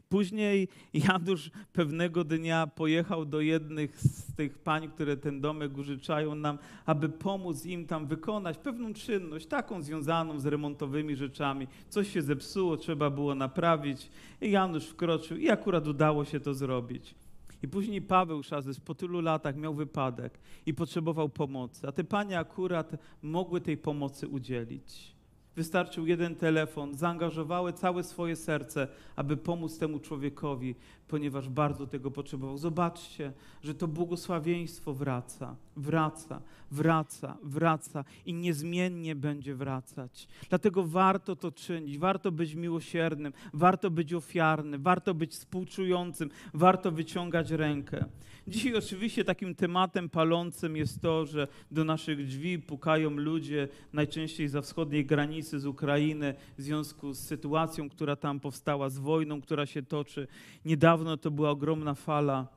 Później 0.09 0.69
Janusz 0.95 1.51
pewnego 1.73 2.25
dnia 2.25 2.66
pojechał 2.66 3.25
do 3.25 3.40
jednych 3.40 4.01
z 4.01 4.35
tych 4.35 4.59
pań, 4.59 4.88
które 4.88 5.16
ten 5.16 5.40
domek 5.40 5.79
użyczają 5.79 6.35
nam, 6.35 6.59
aby 6.87 7.09
pomóc 7.09 7.66
im 7.66 7.87
tam 7.87 8.07
wykonać 8.07 8.59
pewną 8.59 8.95
czynność, 8.95 9.47
taką 9.47 9.83
związaną 9.83 10.38
z 10.38 10.47
remontowymi 10.47 11.16
rzeczami. 11.16 11.66
Coś 11.88 12.12
się 12.12 12.23
zepsuło, 12.23 12.77
trzeba 12.77 13.11
było 13.11 13.35
naprawić. 13.35 14.11
I 14.40 14.51
Janusz 14.51 14.87
wkroczył 14.87 15.37
i 15.37 15.51
akurat 15.51 15.87
udało 15.87 16.25
się 16.25 16.40
to 16.40 16.55
zrobić. 16.55 17.14
I 17.62 17.69
później 17.69 18.03
Paweł 18.03 18.42
Szazys 18.42 18.81
po 18.81 18.95
tylu 18.95 19.21
latach 19.21 19.57
miał 19.57 19.75
wypadek 19.75 20.38
i 20.66 20.75
potrzebował 20.75 21.29
pomocy, 21.29 21.88
a 21.88 21.92
te 21.92 22.05
panie 22.05 22.38
akurat 22.38 22.92
mogły 23.23 23.61
tej 23.61 23.77
pomocy 23.77 24.29
udzielić. 24.29 25.15
Wystarczył 25.57 26.07
jeden 26.07 26.35
telefon, 26.35 26.95
zaangażowały 26.95 27.73
całe 27.73 28.03
swoje 28.03 28.37
serce, 28.37 28.88
aby 29.16 29.37
pomóc 29.37 29.79
temu 29.79 29.99
człowiekowi, 30.01 30.75
ponieważ 31.09 31.49
bardzo 31.49 31.87
tego 31.87 32.11
potrzebował. 32.11 32.59
Zobaczcie, 32.59 33.33
że 33.62 33.75
to 33.75 33.88
błogosławieństwo 33.88 34.95
wraca, 34.95 35.57
wraca, 35.77 36.40
wraca, 36.71 37.37
wraca 37.42 38.05
i 38.27 38.35
niezmiennie 38.35 39.14
będzie 39.14 39.55
wracać. 39.55 40.29
Dlatego 40.49 40.85
warto 40.85 41.37
to 41.37 41.53
czynić, 41.53 41.99
warto 41.99 42.33
być 42.33 42.55
miłosiernym, 42.55 43.33
warto 43.53 43.90
być 43.90 44.14
ofiarnym, 44.14 44.83
warto 44.83 45.14
być 45.14 45.33
współczującym, 45.33 46.31
warto 46.55 46.92
wyciągać 46.92 47.51
rękę. 47.51 48.05
Dzisiaj 48.49 48.75
oczywiście 48.75 49.25
takim 49.25 49.55
tematem 49.55 50.09
palącym 50.09 50.77
jest 50.77 51.01
to, 51.01 51.27
że 51.27 51.49
do 51.71 51.85
naszych 51.85 52.27
drzwi 52.27 52.59
pukają 52.59 53.11
ludzie, 53.11 53.69
najczęściej 53.92 54.49
za 54.49 54.62
wschodniej 54.62 55.07
granicy 55.07 55.61
z 55.61 55.66
Ukrainy, 55.66 56.35
w 56.59 56.62
związku 56.62 57.12
z 57.12 57.19
sytuacją, 57.19 57.88
która 57.88 58.16
tam 58.16 58.40
powstała, 58.40 58.88
z 58.88 58.99
wojną, 58.99 59.40
która 59.40 59.66
się 59.66 59.83
toczy. 59.83 60.29
Niedawno 60.96 61.16
to 61.16 61.30
była 61.30 61.50
ogromna 61.50 61.94
fala 61.94 62.48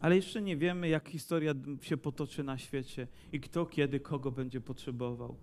ale 0.00 0.16
jeszcze 0.16 0.42
nie 0.42 0.56
wiemy, 0.56 0.88
jak 0.88 1.08
historia 1.08 1.54
się 1.80 1.96
potoczy 1.96 2.44
na 2.44 2.58
świecie 2.58 3.08
i 3.32 3.40
kto 3.40 3.66
kiedy 3.66 4.00
kogo 4.00 4.30
będzie 4.30 4.60
potrzebował. 4.60 5.36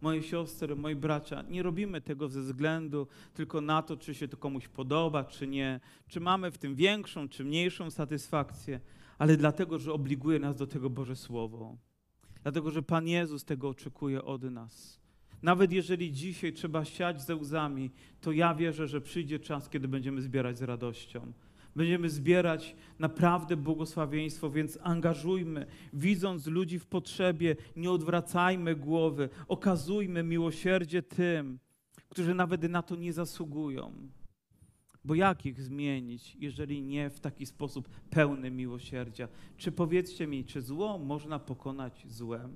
Moje 0.00 0.22
siostry, 0.22 0.76
moi 0.76 0.94
bracia, 0.94 1.42
nie 1.42 1.62
robimy 1.62 2.00
tego 2.00 2.28
ze 2.28 2.40
względu 2.42 3.06
tylko 3.34 3.60
na 3.60 3.82
to, 3.82 3.96
czy 3.96 4.14
się 4.14 4.28
to 4.28 4.36
komuś 4.36 4.68
podoba, 4.68 5.24
czy 5.24 5.46
nie, 5.46 5.80
czy 6.08 6.20
mamy 6.20 6.50
w 6.50 6.58
tym 6.58 6.74
większą, 6.74 7.28
czy 7.28 7.44
mniejszą 7.44 7.90
satysfakcję, 7.90 8.80
ale 9.18 9.36
dlatego, 9.36 9.78
że 9.78 9.92
obliguje 9.92 10.38
nas 10.38 10.56
do 10.56 10.66
tego 10.66 10.90
Boże 10.90 11.16
Słowo. 11.16 11.76
Dlatego, 12.42 12.70
że 12.70 12.82
Pan 12.82 13.08
Jezus 13.08 13.44
tego 13.44 13.68
oczekuje 13.68 14.24
od 14.24 14.42
nas. 14.42 15.00
Nawet 15.42 15.72
jeżeli 15.72 16.12
dzisiaj 16.12 16.52
trzeba 16.52 16.84
siać 16.84 17.22
ze 17.22 17.36
łzami, 17.36 17.90
to 18.20 18.32
ja 18.32 18.54
wierzę, 18.54 18.88
że 18.88 19.00
przyjdzie 19.00 19.38
czas, 19.38 19.68
kiedy 19.68 19.88
będziemy 19.88 20.22
zbierać 20.22 20.58
z 20.58 20.62
radością. 20.62 21.32
Będziemy 21.76 22.10
zbierać 22.10 22.76
naprawdę 22.98 23.56
błogosławieństwo, 23.56 24.50
więc 24.50 24.78
angażujmy, 24.82 25.66
widząc 25.92 26.46
ludzi 26.46 26.78
w 26.78 26.86
potrzebie, 26.86 27.56
nie 27.76 27.90
odwracajmy 27.90 28.76
głowy, 28.76 29.28
okazujmy 29.48 30.22
miłosierdzie 30.22 31.02
tym, 31.02 31.58
którzy 32.08 32.34
nawet 32.34 32.62
na 32.62 32.82
to 32.82 32.96
nie 32.96 33.12
zasługują. 33.12 33.92
Bo 35.04 35.14
jak 35.14 35.46
ich 35.46 35.62
zmienić, 35.62 36.36
jeżeli 36.40 36.82
nie 36.82 37.10
w 37.10 37.20
taki 37.20 37.46
sposób 37.46 37.88
pełny 38.10 38.50
miłosierdzia? 38.50 39.28
Czy 39.56 39.72
powiedzcie 39.72 40.26
mi, 40.26 40.44
czy 40.44 40.62
zło 40.62 40.98
można 40.98 41.38
pokonać 41.38 42.04
złem? 42.08 42.52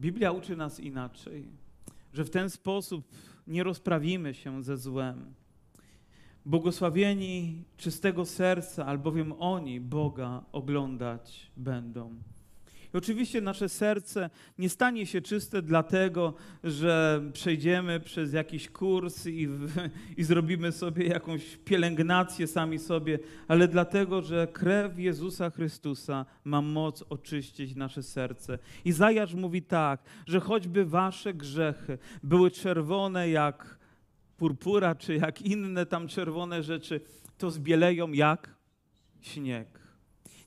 Biblia 0.00 0.32
uczy 0.32 0.56
nas 0.56 0.80
inaczej, 0.80 1.46
że 2.12 2.24
w 2.24 2.30
ten 2.30 2.50
sposób 2.50 3.08
nie 3.46 3.62
rozprawimy 3.62 4.34
się 4.34 4.62
ze 4.62 4.76
złem. 4.76 5.34
Błogosławieni 6.46 7.64
czystego 7.76 8.24
serca, 8.24 8.86
albowiem 8.86 9.34
oni 9.38 9.80
Boga 9.80 10.42
oglądać 10.52 11.50
będą. 11.56 12.14
I 12.94 12.96
oczywiście 12.96 13.40
nasze 13.40 13.68
serce 13.68 14.30
nie 14.58 14.68
stanie 14.68 15.06
się 15.06 15.20
czyste 15.20 15.62
dlatego, 15.62 16.34
że 16.64 17.22
przejdziemy 17.32 18.00
przez 18.00 18.32
jakiś 18.32 18.70
kurs 18.70 19.26
i, 19.26 19.48
i 20.16 20.24
zrobimy 20.24 20.72
sobie 20.72 21.06
jakąś 21.06 21.56
pielęgnację 21.56 22.46
sami 22.46 22.78
sobie, 22.78 23.18
ale 23.48 23.68
dlatego, 23.68 24.22
że 24.22 24.48
krew 24.52 24.98
Jezusa 24.98 25.50
Chrystusa 25.50 26.26
ma 26.44 26.62
moc 26.62 27.04
oczyścić 27.08 27.76
nasze 27.76 28.02
serce. 28.02 28.58
Izajasz 28.84 29.34
mówi 29.34 29.62
tak, 29.62 30.00
że 30.26 30.40
choćby 30.40 30.84
wasze 30.84 31.34
grzechy 31.34 31.98
były 32.22 32.50
czerwone 32.50 33.28
jak 33.28 33.75
purpura, 34.36 34.94
czy 34.94 35.14
jak 35.14 35.42
inne 35.42 35.86
tam 35.86 36.08
czerwone 36.08 36.62
rzeczy, 36.62 37.00
to 37.38 37.50
zbieleją 37.50 38.12
jak 38.12 38.54
śnieg. 39.20 39.86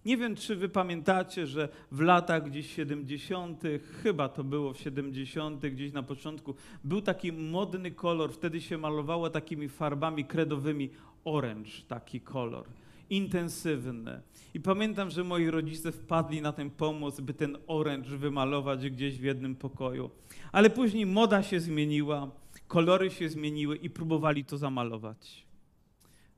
Nie 0.05 0.17
wiem, 0.17 0.35
czy 0.35 0.55
wy 0.55 0.69
pamiętacie, 0.69 1.47
że 1.47 1.69
w 1.91 2.01
latach 2.01 2.43
gdzieś 2.49 2.75
70., 2.75 3.63
chyba 4.03 4.29
to 4.29 4.43
było 4.43 4.73
w 4.73 4.79
70., 4.79 5.65
gdzieś 5.65 5.91
na 5.91 6.03
początku, 6.03 6.55
był 6.83 7.01
taki 7.01 7.31
modny 7.31 7.91
kolor, 7.91 8.33
wtedy 8.33 8.61
się 8.61 8.77
malowało 8.77 9.29
takimi 9.29 9.69
farbami 9.69 10.25
kredowymi, 10.25 10.89
orange 11.25 11.71
taki 11.87 12.21
kolor, 12.21 12.65
intensywny. 13.09 14.21
I 14.53 14.59
pamiętam, 14.59 15.09
że 15.09 15.23
moi 15.23 15.49
rodzice 15.49 15.91
wpadli 15.91 16.41
na 16.41 16.53
ten 16.53 16.69
pomysł, 16.69 17.21
by 17.21 17.33
ten 17.33 17.57
orange 17.67 18.17
wymalować 18.17 18.89
gdzieś 18.89 19.17
w 19.17 19.23
jednym 19.23 19.55
pokoju. 19.55 20.09
Ale 20.51 20.69
później 20.69 21.05
moda 21.05 21.43
się 21.43 21.59
zmieniła, 21.59 22.31
kolory 22.69 23.11
się 23.11 23.29
zmieniły 23.29 23.75
i 23.75 23.89
próbowali 23.89 24.45
to 24.45 24.57
zamalować. 24.57 25.49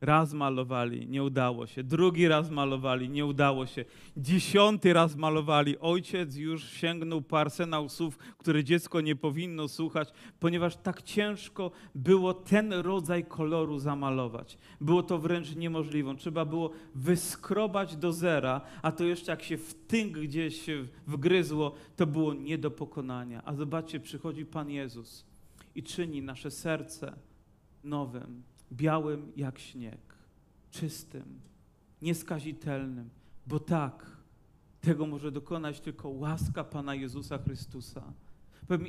Raz 0.01 0.33
malowali, 0.33 1.07
nie 1.07 1.23
udało 1.23 1.67
się. 1.67 1.83
Drugi 1.83 2.27
raz 2.27 2.49
malowali, 2.49 3.09
nie 3.09 3.25
udało 3.25 3.65
się. 3.65 3.85
Dziesiąty 4.17 4.93
raz 4.93 5.15
malowali. 5.15 5.79
Ojciec 5.79 6.35
już 6.35 6.69
sięgnął 6.69 7.21
po 7.21 7.39
arsenał 7.39 7.89
słów, 7.89 8.17
które 8.17 8.63
dziecko 8.63 9.01
nie 9.01 9.15
powinno 9.15 9.67
słuchać, 9.67 10.09
ponieważ 10.39 10.75
tak 10.75 11.01
ciężko 11.01 11.71
było 11.95 12.33
ten 12.33 12.73
rodzaj 12.73 13.25
koloru 13.25 13.79
zamalować. 13.79 14.57
Było 14.81 15.03
to 15.03 15.17
wręcz 15.17 15.55
niemożliwe. 15.55 16.15
Trzeba 16.15 16.45
było 16.45 16.71
wyskrobać 16.95 17.95
do 17.95 18.13
zera, 18.13 18.61
a 18.81 18.91
to 18.91 19.03
jeszcze 19.03 19.31
jak 19.31 19.43
się 19.43 19.57
w 19.57 19.73
tynk 19.73 20.17
gdzieś 20.17 20.65
wgryzło, 21.07 21.75
to 21.95 22.07
było 22.07 22.33
nie 22.33 22.57
do 22.57 22.71
pokonania. 22.71 23.41
A 23.45 23.55
zobaczcie, 23.55 23.99
przychodzi 23.99 24.45
Pan 24.45 24.69
Jezus 24.69 25.30
i 25.75 25.83
czyni 25.83 26.21
nasze 26.21 26.51
serce 26.51 27.15
nowym 27.83 28.43
białym 28.71 29.31
jak 29.35 29.59
śnieg, 29.59 30.15
czystym, 30.71 31.39
nieskazitelnym, 32.01 33.09
bo 33.47 33.59
tak, 33.59 34.05
tego 34.81 35.07
może 35.07 35.31
dokonać 35.31 35.79
tylko 35.79 36.09
łaska 36.09 36.63
Pana 36.63 36.95
Jezusa 36.95 37.37
Chrystusa. 37.37 38.13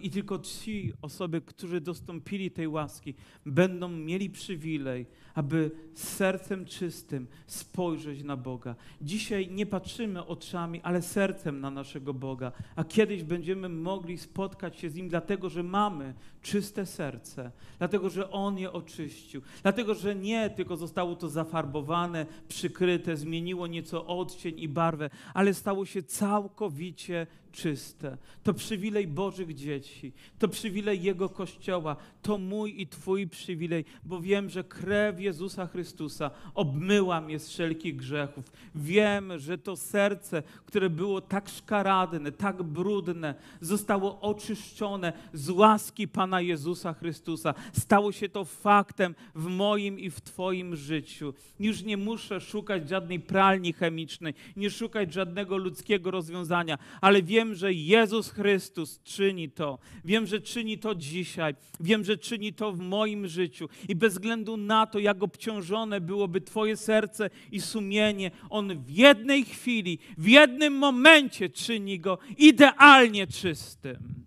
I 0.03 0.11
tylko 0.11 0.39
ci 0.39 0.93
osoby, 1.03 1.41
którzy 1.41 1.81
dostąpili 1.81 2.51
tej 2.51 2.69
łaski, 2.69 3.15
będą 3.47 3.89
mieli 3.89 4.31
przywilej, 4.31 5.07
aby 5.35 5.71
sercem 5.95 6.65
czystym 6.65 7.27
spojrzeć 7.47 8.23
na 8.23 8.37
Boga. 8.37 8.75
Dzisiaj 9.01 9.51
nie 9.51 9.67
patrzymy 9.67 10.27
oczami, 10.27 10.81
ale 10.83 11.03
sercem 11.03 11.61
na 11.61 11.71
naszego 11.71 12.15
Boga, 12.15 12.53
a 12.77 12.85
kiedyś 12.85 13.23
będziemy 13.23 13.69
mogli 13.69 14.19
spotkać 14.19 14.79
się 14.79 14.91
z 14.91 14.95
Nim, 14.95 15.09
dlatego 15.09 15.49
że 15.49 15.63
mamy 15.63 16.15
czyste 16.43 16.87
serce, 16.87 17.53
dlatego 17.79 18.11
że 18.11 18.31
On 18.31 18.59
je 18.59 18.73
oczyścił, 18.73 19.43
dlatego 19.63 19.95
że 19.95 20.15
nie 20.15 20.51
tylko 20.51 20.77
zostało 20.77 21.17
to 21.17 21.29
zafarbowane, 21.29 22.27
przykryte, 22.49 23.17
zmieniło 23.17 23.67
nieco 23.67 24.07
odcień 24.07 24.59
i 24.59 24.69
barwę, 24.69 25.11
ale 25.35 25.55
stało 25.55 25.87
się 25.87 26.03
całkowicie 26.03 27.27
czyste. 27.53 28.17
To 28.43 28.55
przywilej 28.55 29.07
Bożych 29.07 29.55
dzieci, 29.55 30.13
to 30.39 30.49
przywilej 30.49 31.03
Jego 31.03 31.29
Kościoła, 31.29 31.97
to 32.23 32.39
mój 32.39 32.81
i 32.81 32.87
Twój 32.87 33.29
przywilej, 33.29 33.85
bo 34.05 34.21
wiem, 34.21 34.51
że 34.51 34.65
krew 34.65 35.21
Jezusa 35.21 35.67
Chrystusa 35.67 36.31
obmyła 36.55 37.21
mnie 37.21 37.39
z 37.39 37.49
wszelkich 37.49 37.97
grzechów. 37.97 38.53
Wiem, 38.75 39.39
że 39.39 39.59
to 39.59 39.77
serce, 39.77 40.43
które 40.67 40.91
było 40.91 41.21
tak 41.21 41.49
szkaradne, 41.49 42.33
tak 42.33 42.63
brudne, 42.63 43.35
zostało 43.61 44.21
oczyszczone 44.21 45.13
z 45.33 45.51
łaski 45.51 46.09
Pana 46.09 46.41
Jezusa 46.41 46.95
Chrystusa. 46.95 47.55
Stało 47.73 48.13
się 48.13 48.29
to 48.29 48.45
faktem 48.45 49.15
w 49.35 49.47
moim 49.47 49.99
i 49.99 50.11
w 50.11 50.21
Twoim 50.21 50.77
życiu. 50.77 51.35
Już 51.61 51.83
nie 51.83 51.97
muszę 51.97 52.41
szukać 52.41 52.89
żadnej 52.89 53.21
pralni 53.21 53.73
chemicznej, 53.73 54.35
nie 54.57 54.71
szukać 54.71 55.13
żadnego 55.13 55.57
ludzkiego 55.57 56.11
rozwiązania, 56.11 56.79
ale 57.01 57.23
wiem, 57.23 57.42
wiem, 57.45 57.55
że 57.55 57.73
Jezus 57.73 58.31
Chrystus 58.31 59.01
czyni 59.05 59.51
to. 59.51 59.79
Wiem, 60.05 60.27
że 60.27 60.41
czyni 60.41 60.79
to 60.79 60.95
dzisiaj. 60.95 61.55
Wiem, 61.81 62.05
że 62.05 62.17
czyni 62.19 62.53
to 62.53 62.73
w 62.73 62.79
moim 62.79 63.29
życiu. 63.29 63.69
I 63.89 63.97
bez 63.97 64.13
względu 64.13 64.57
na 64.57 64.87
to, 64.87 64.99
jak 64.99 65.23
obciążone 65.23 66.01
byłoby 66.01 66.41
Twoje 66.41 66.77
serce 66.77 67.31
i 67.53 67.61
sumienie, 67.61 68.31
On 68.51 68.83
w 68.85 68.91
jednej 68.91 69.45
chwili, 69.45 69.99
w 70.19 70.29
jednym 70.29 70.75
momencie 70.75 71.49
czyni 71.49 72.01
go 72.01 72.19
idealnie 72.39 73.27
czystym. 73.27 74.25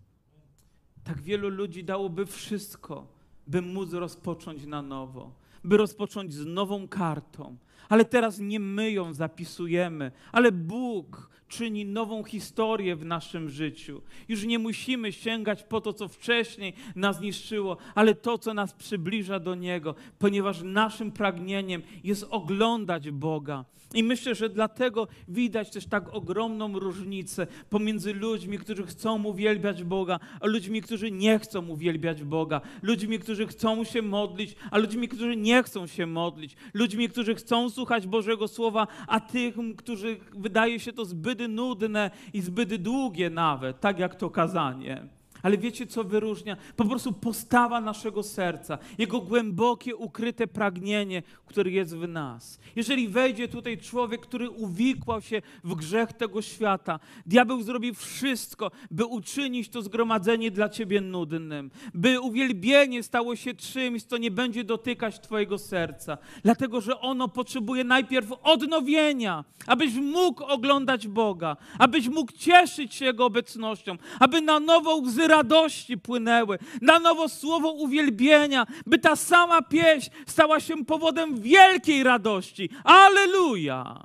Tak 1.04 1.22
wielu 1.22 1.50
ludzi 1.50 1.84
dałoby 1.84 2.26
wszystko, 2.26 3.08
by 3.48 3.62
móc 3.62 3.94
rozpocząć 3.94 4.66
na 4.66 4.82
nowo, 4.82 5.32
by 5.64 5.78
rozpocząć 5.78 6.34
z 6.34 6.46
nową 6.46 6.88
kartą. 6.88 7.58
Ale 7.90 8.06
teraz 8.06 8.40
nie 8.40 8.60
my 8.60 8.92
ją 8.92 9.14
zapisujemy, 9.14 10.12
ale 10.32 10.52
Bóg 10.52 11.30
czyni 11.48 11.86
nową 11.86 12.24
historię 12.24 12.96
w 12.96 13.06
naszym 13.06 13.50
życiu. 13.50 14.02
Już 14.28 14.44
nie 14.44 14.60
musimy 14.60 15.12
sięgać 15.12 15.64
po 15.64 15.82
to, 15.82 15.94
co 15.94 16.08
wcześniej 16.08 16.74
nas 16.96 17.22
niszczyło, 17.22 17.78
ale 17.96 18.16
to, 18.16 18.38
co 18.38 18.54
nas 18.54 18.74
przybliża 18.74 19.40
do 19.40 19.56
Niego, 19.56 19.96
ponieważ 20.20 20.62
naszym 20.64 21.12
pragnieniem 21.12 21.82
jest 22.04 22.26
oglądać 22.30 23.12
Boga. 23.12 23.66
I 23.94 24.04
myślę, 24.04 24.36
że 24.36 24.50
dlatego 24.50 25.08
widać 25.28 25.70
też 25.72 25.86
tak 25.86 26.14
ogromną 26.14 26.80
różnicę 26.80 27.48
pomiędzy 27.70 28.14
ludźmi, 28.14 28.58
którzy 28.58 28.84
chcą 28.84 29.24
uwielbiać 29.24 29.84
Boga, 29.84 30.20
a 30.40 30.48
ludźmi, 30.48 30.82
którzy 30.82 31.12
nie 31.12 31.40
chcą 31.40 31.68
uwielbiać 31.68 32.24
Boga, 32.24 32.62
ludźmi, 32.82 33.20
którzy 33.20 33.48
chcą 33.48 33.84
się 33.84 34.02
modlić, 34.02 34.56
a 34.72 34.78
ludźmi, 34.78 35.08
którzy 35.08 35.36
nie 35.36 35.64
chcą 35.64 35.88
się 35.88 36.06
modlić, 36.06 36.56
ludźmi, 36.74 37.10
którzy 37.10 37.36
chcą 37.36 37.70
słuchać 37.70 38.08
Bożego 38.08 38.48
Słowa, 38.48 38.88
a 39.08 39.20
tych, 39.20 39.56
którzy 39.78 40.18
wydaje 40.34 40.80
się 40.80 40.94
to 40.94 41.06
zbyt 41.06 41.35
nudne 41.42 42.12
i 42.34 42.42
zbyt 42.42 42.76
długie 42.76 43.30
nawet, 43.30 43.80
tak 43.80 44.00
jak 44.00 44.16
to 44.16 44.30
kazanie. 44.30 45.08
Ale 45.46 45.58
wiecie, 45.58 45.88
co 45.88 46.04
wyróżnia? 46.04 46.58
Po 46.76 46.86
prostu 46.86 47.14
postawa 47.14 47.82
naszego 47.82 48.24
serca, 48.24 48.78
jego 48.98 49.22
głębokie, 49.22 49.96
ukryte 49.96 50.48
pragnienie, 50.48 51.24
które 51.46 51.72
jest 51.72 51.96
w 51.96 52.08
nas. 52.08 52.60
Jeżeli 52.76 53.08
wejdzie 53.08 53.48
tutaj 53.48 53.78
człowiek, 53.78 54.22
który 54.22 54.50
uwikłał 54.50 55.22
się 55.22 55.42
w 55.64 55.76
grzech 55.76 56.14
tego 56.14 56.42
świata, 56.42 57.00
diabeł 57.26 57.62
zrobi 57.62 57.96
wszystko, 57.96 58.72
by 58.92 59.06
uczynić 59.06 59.70
to 59.70 59.82
zgromadzenie 59.82 60.52
dla 60.52 60.70
ciebie 60.70 61.02
nudnym, 61.02 61.72
by 61.94 62.22
uwielbienie 62.22 63.04
stało 63.04 63.36
się 63.36 63.54
czymś, 63.54 64.04
co 64.04 64.18
nie 64.18 64.32
będzie 64.32 64.64
dotykać 64.64 65.20
twojego 65.20 65.58
serca, 65.58 66.18
dlatego 66.44 66.82
że 66.82 67.00
ono 67.00 67.28
potrzebuje 67.28 67.84
najpierw 67.84 68.34
odnowienia, 68.44 69.44
abyś 69.68 69.94
mógł 69.94 70.44
oglądać 70.44 71.08
Boga, 71.08 71.58
abyś 71.80 72.08
mógł 72.08 72.32
cieszyć 72.32 72.96
się 72.96 73.06
Jego 73.06 73.26
obecnością, 73.26 73.98
aby 74.20 74.42
na 74.42 74.60
nowo 74.60 74.96
łzy 74.96 75.35
radości 75.38 75.98
płynęły, 75.98 76.60
na 76.82 77.00
nowo 77.00 77.30
słowo 77.30 77.72
uwielbienia, 77.72 78.68
by 78.86 79.00
ta 79.00 79.16
sama 79.16 79.62
pieśń 79.62 80.10
stała 80.26 80.60
się 80.60 80.86
powodem 80.86 81.42
wielkiej 81.42 82.04
radości. 82.04 82.70
Aleluja! 82.84 84.02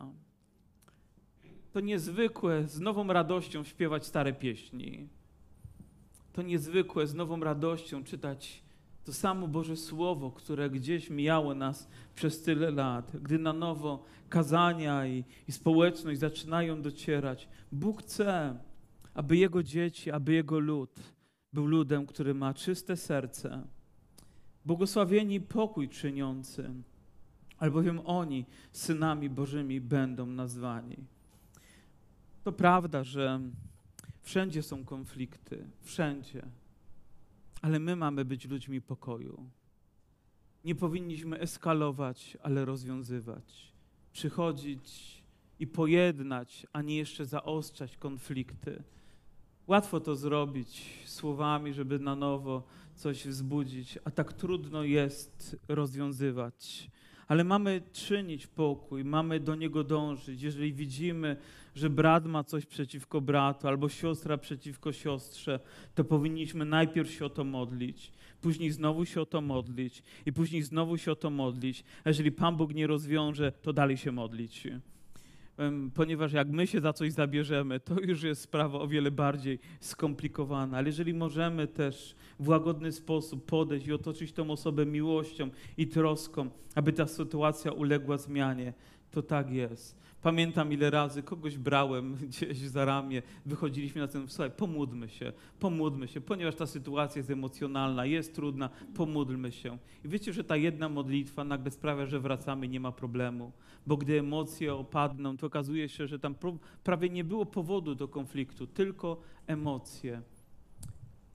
To 1.73 1.81
niezwykłe 1.81 2.69
z 2.69 2.81
nową 2.81 3.07
radością 3.07 3.65
śpiewać 3.65 4.07
stare 4.07 4.33
pieśni. 4.33 5.09
To 6.33 6.43
niezwykłe 6.43 7.07
z 7.07 7.15
nową 7.15 7.41
radością 7.41 8.05
czytać 8.05 8.63
to 9.05 9.13
samo 9.13 9.49
Boże 9.49 9.77
Słowo, 9.77 10.31
które 10.31 10.71
gdzieś 10.71 11.11
mijało 11.11 11.55
nas 11.55 11.89
przez 12.15 12.43
tyle 12.43 12.71
lat, 12.71 13.17
gdy 13.17 13.39
na 13.39 13.53
nowo 13.53 14.05
kazania 14.29 15.07
i, 15.07 15.25
i 15.49 15.53
społeczność 15.53 16.21
zaczynają 16.21 16.83
docierać. 16.83 17.49
Bóg 17.73 18.03
chce, 18.03 18.59
aby 19.15 19.37
Jego 19.37 19.63
dzieci, 19.63 20.11
aby 20.11 20.33
Jego 20.33 20.59
lud 20.59 20.91
był 21.53 21.67
ludem, 21.67 22.07
który 22.07 22.35
ma 22.35 22.55
czyste 22.55 22.97
serce, 22.97 23.67
błogosławieni 24.65 25.41
pokój 25.41 25.89
czyniący, 25.89 26.71
albowiem 27.59 28.01
oni 28.05 28.47
synami 28.73 29.31
Bożymi 29.31 29.81
będą 29.81 30.27
nazwani. 30.27 30.97
To 32.45 32.53
prawda, 32.53 33.05
że 33.05 33.41
wszędzie 34.23 34.63
są 34.63 34.85
konflikty, 34.85 35.65
wszędzie, 35.81 36.43
ale 37.63 37.79
my 37.79 37.97
mamy 37.97 38.25
być 38.25 38.49
ludźmi 38.49 38.81
pokoju. 38.81 39.51
Nie 40.65 40.75
powinniśmy 40.75 41.39
eskalować, 41.39 42.37
ale 42.43 42.65
rozwiązywać, 42.65 43.73
przychodzić 44.13 45.21
i 45.59 45.67
pojednać, 45.67 46.67
a 46.73 46.83
nie 46.83 46.97
jeszcze 46.97 47.27
zaostrzać 47.27 47.97
konflikty. 47.97 48.83
Łatwo 49.67 50.01
to 50.01 50.17
zrobić 50.17 50.83
słowami, 51.05 51.73
żeby 51.73 51.99
na 51.99 52.17
nowo 52.17 52.63
coś 52.95 53.27
wzbudzić, 53.27 53.99
a 54.05 54.11
tak 54.11 54.33
trudno 54.33 54.83
jest 54.83 55.57
rozwiązywać. 55.69 56.91
Ale 57.29 57.45
mamy 57.45 57.83
czynić 57.93 58.47
pokój, 58.47 59.05
mamy 59.05 59.41
do 59.41 59.55
niego 59.55 59.85
dążyć. 59.85 60.43
Jeżeli 60.43 60.73
widzimy, 60.73 61.37
że 61.75 61.91
brat 61.91 62.27
ma 62.27 62.45
coś 62.45 62.67
przeciwko 62.67 63.21
bratu 63.21 63.69
albo 63.69 63.89
siostra 63.89 64.39
przeciwko 64.39 64.93
siostrze, 64.93 65.61
to 65.95 66.05
powinniśmy 66.05 66.65
najpierw 66.65 67.11
się 67.11 67.27
o 67.27 67.31
to 67.31 67.45
modlić, 67.45 68.13
później 68.41 68.71
znowu 68.71 69.05
się 69.05 69.21
o 69.21 69.27
to 69.27 69.41
modlić 69.41 70.03
i 70.27 70.33
później 70.33 70.63
znowu 70.63 70.97
się 70.97 71.13
o 71.13 71.17
to 71.17 71.31
modlić. 71.31 71.85
A 72.05 72.09
jeżeli 72.09 72.33
Pan 72.33 72.57
Bóg 72.57 72.75
nie 72.75 72.87
rozwiąże, 72.87 73.53
to 73.53 73.73
dalej 73.73 73.97
się 73.97 74.13
modlić 74.13 74.67
ponieważ 75.95 76.33
jak 76.33 76.49
my 76.49 76.67
się 76.67 76.81
za 76.81 76.93
coś 76.93 77.13
zabierzemy, 77.13 77.81
to 77.81 78.01
już 78.01 78.23
jest 78.23 78.43
sprawa 78.43 78.79
o 78.79 78.89
wiele 78.89 79.11
bardziej 79.11 79.59
skomplikowana. 79.81 80.79
Ale 80.79 80.89
jeżeli 80.89 81.15
możemy 81.15 81.67
też 81.67 82.15
w 82.41 82.49
łagodny 82.49 82.93
sposób 82.93 83.47
podejść 83.47 83.87
i 83.87 83.93
otoczyć 83.93 84.33
tą 84.33 84.51
osobę 84.51 84.87
miłością 84.87 85.51
i 85.77 85.87
troską, 85.87 86.51
aby 86.75 86.93
ta 86.93 87.07
sytuacja 87.07 87.73
uległa 87.73 88.19
zmianie, 88.19 88.73
to 89.11 89.23
tak 89.23 89.51
jest. 89.51 90.01
Pamiętam 90.23 90.73
ile 90.73 90.91
razy 90.91 91.23
kogoś 91.23 91.59
brałem 91.59 92.15
gdzieś 92.29 92.59
za 92.59 92.85
ramię, 92.85 93.23
wychodziliśmy 93.47 94.01
na 94.01 94.09
ten, 94.09 94.29
słuchaj, 94.29 94.51
pomódlmy 94.51 95.09
się, 95.09 95.33
pomódlmy 95.59 96.09
się, 96.09 96.21
ponieważ 96.21 96.55
ta 96.55 96.67
sytuacja 96.67 97.19
jest 97.19 97.31
emocjonalna, 97.31 98.07
jest 98.07 98.35
trudna, 98.35 98.71
pomódlmy 98.95 99.53
się. 99.53 99.79
I 100.05 100.09
wiecie, 100.09 100.33
że 100.33 100.45
ta 100.45 100.57
jedna 100.57 100.89
modlitwa 100.89 101.45
nagle 101.45 101.71
sprawia, 101.71 102.07
że 102.07 102.21
wracamy, 102.21 102.69
nie 102.69 102.81
ma 102.81 102.93
problemu, 102.93 103.53
bo 103.87 103.97
gdy 103.97 104.19
emocje 104.19 104.75
opadną, 104.75 105.37
to 105.37 105.47
okazuje 105.47 105.89
się, 105.89 106.07
że 106.07 106.19
tam 106.19 106.35
prawie 106.85 107.09
nie 107.09 107.25
było 107.25 107.47
powodu 107.47 107.95
do 107.95 108.09
konfliktu, 108.09 108.67
tylko 108.67 109.21
emocje. 109.47 110.23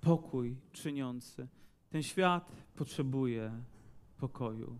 Pokój 0.01 0.55
czyniący. 0.71 1.47
Ten 1.89 2.03
świat 2.03 2.51
potrzebuje 2.75 3.51
pokoju. 4.17 4.79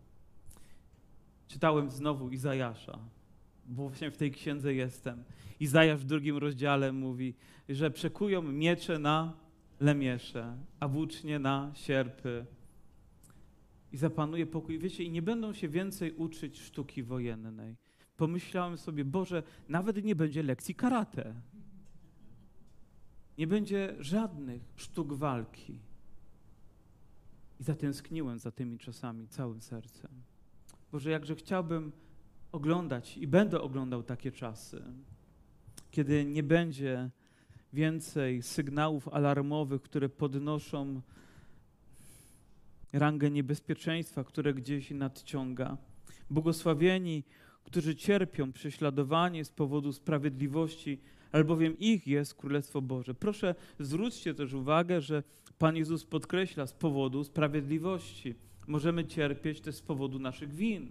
Czytałem 1.47 1.91
znowu 1.91 2.29
Izajasza, 2.29 2.99
bo 3.65 3.89
właśnie 3.89 4.12
w 4.12 4.17
tej 4.17 4.32
księdze 4.32 4.73
jestem. 4.73 5.23
Izajasz 5.60 5.99
w 6.01 6.06
drugim 6.06 6.38
rozdziale 6.38 6.91
mówi, 6.91 7.34
że 7.69 7.91
przekują 7.91 8.41
miecze 8.41 8.99
na 8.99 9.34
lemiesze, 9.80 10.58
a 10.80 10.88
włócznie 10.88 11.39
na 11.39 11.71
sierpy. 11.73 12.45
I 13.91 13.97
zapanuje 13.97 14.45
pokój. 14.45 14.80
Wiecie, 14.80 15.04
i 15.04 15.12
nie 15.12 15.21
będą 15.21 15.54
się 15.54 15.69
więcej 15.69 16.13
uczyć 16.13 16.62
sztuki 16.62 17.04
wojennej. 17.04 17.75
Pomyślałem 18.17 18.78
sobie, 18.78 19.06
Boże, 19.06 19.43
nawet 19.69 20.04
nie 20.04 20.15
będzie 20.15 20.43
lekcji 20.43 20.75
karate. 20.75 21.34
Nie 23.38 23.47
będzie 23.47 23.95
żadnych 23.99 24.62
sztuk 24.75 25.13
walki. 25.13 25.80
I 27.60 27.63
zatęskniłem 27.63 28.39
za 28.39 28.51
tymi 28.51 28.78
czasami 28.78 29.28
całym 29.28 29.62
sercem. 29.62 30.12
Boże, 30.91 31.12
jakże 31.12 31.36
chciałbym 31.36 31.91
oglądać 32.55 33.17
i 33.17 33.27
będę 33.27 33.61
oglądał 33.61 34.03
takie 34.03 34.31
czasy, 34.31 34.83
kiedy 35.91 36.25
nie 36.25 36.43
będzie 36.43 37.09
więcej 37.73 38.41
sygnałów 38.41 39.07
alarmowych, 39.07 39.81
które 39.81 40.09
podnoszą 40.09 41.01
rangę 42.93 43.31
niebezpieczeństwa, 43.31 44.23
które 44.23 44.53
gdzieś 44.53 44.91
nadciąga. 44.91 45.77
Błogosławieni, 46.29 47.23
którzy 47.63 47.95
cierpią 47.95 48.51
prześladowanie 48.51 49.45
z 49.45 49.49
powodu 49.49 49.93
sprawiedliwości, 49.93 50.99
albowiem 51.31 51.79
ich 51.79 52.07
jest 52.07 52.35
Królestwo 52.35 52.81
Boże. 52.81 53.13
Proszę, 53.13 53.55
zwróćcie 53.79 54.33
też 54.33 54.53
uwagę, 54.53 55.01
że 55.01 55.23
Pan 55.57 55.75
Jezus 55.75 56.05
podkreśla 56.05 56.67
z 56.67 56.73
powodu 56.73 57.23
sprawiedliwości. 57.23 58.35
Możemy 58.67 59.05
cierpieć 59.05 59.61
też 59.61 59.75
z 59.75 59.81
powodu 59.81 60.19
naszych 60.19 60.53
win. 60.53 60.89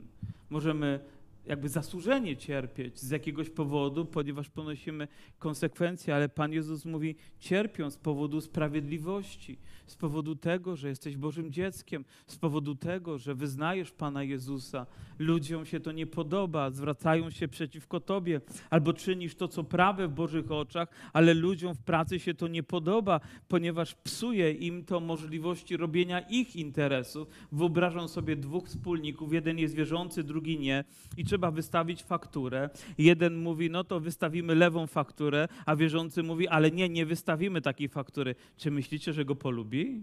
Możemy 0.51 1.01
jakby 1.47 1.69
zasłużenie 1.69 2.37
cierpieć 2.37 3.01
z 3.01 3.11
jakiegoś 3.11 3.51
powodu, 3.51 4.05
ponieważ 4.05 4.51
ponosimy 4.51 5.09
konsekwencje, 5.39 6.15
ale 6.15 6.29
Pan 6.29 6.53
Jezus 6.53 6.85
mówi: 6.85 7.17
cierpią 7.39 7.91
z 7.91 7.97
powodu 7.97 8.41
sprawiedliwości, 8.41 9.59
z 9.87 9.97
powodu 9.97 10.37
tego, 10.37 10.77
że 10.77 10.89
jesteś 10.89 11.17
Bożym 11.17 11.53
dzieckiem, 11.53 12.05
z 12.27 12.37
powodu 12.37 12.75
tego, 12.75 13.19
że 13.19 13.35
wyznajesz 13.35 13.93
Pana 13.93 14.23
Jezusa. 14.23 14.87
Ludziom 15.19 15.67
się 15.67 15.81
to 15.81 15.93
nie 15.93 16.07
podoba, 16.07 16.71
zwracają 16.71 17.31
się 17.31 17.49
przeciwko 17.49 18.01
Tobie, 18.01 18.41
albo 18.71 18.93
czynisz 18.93 19.35
to, 19.35 19.49
co 19.49 19.65
prawe 19.65 20.09
w 20.09 20.13
Bożych 20.13 20.53
oczach, 20.53 20.89
ale 21.13 21.35
ludziom 21.35 21.75
w 21.75 21.83
pracy 21.83 22.21
się 22.21 22.35
to 22.35 22.49
nie 22.49 22.63
podoba, 22.63 23.21
ponieważ 23.49 23.95
psuje 23.95 24.53
im 24.53 24.85
to 24.85 25.01
możliwości 25.01 25.77
robienia 25.77 26.21
ich 26.21 26.57
interesów. 26.57 27.29
Wyobrażam 27.53 28.09
sobie 28.09 28.37
dwóch 28.37 28.67
wspólników, 28.67 29.33
jeden 29.33 29.59
jest 29.59 29.75
wierzący, 29.75 30.25
drugi 30.25 30.59
nie, 30.59 30.85
i 31.17 31.25
trzeba 31.35 31.51
wystawić 31.51 32.03
fakturę. 32.03 32.71
Jeden 32.99 33.37
mówi, 33.37 33.71
no 33.71 33.85
to 33.85 34.01
wystawimy 34.01 34.55
lewą 34.55 34.87
fakturę, 34.87 35.49
a 35.67 35.77
wierzący 35.77 36.23
mówi, 36.23 36.49
ale 36.49 36.71
nie, 36.71 36.89
nie 36.89 37.07
wystawimy 37.07 37.61
takiej 37.61 37.89
faktury. 37.89 38.35
Czy 38.57 38.71
myślicie, 38.71 39.13
że 39.13 39.25
go 39.25 39.37
polubi? 39.37 40.03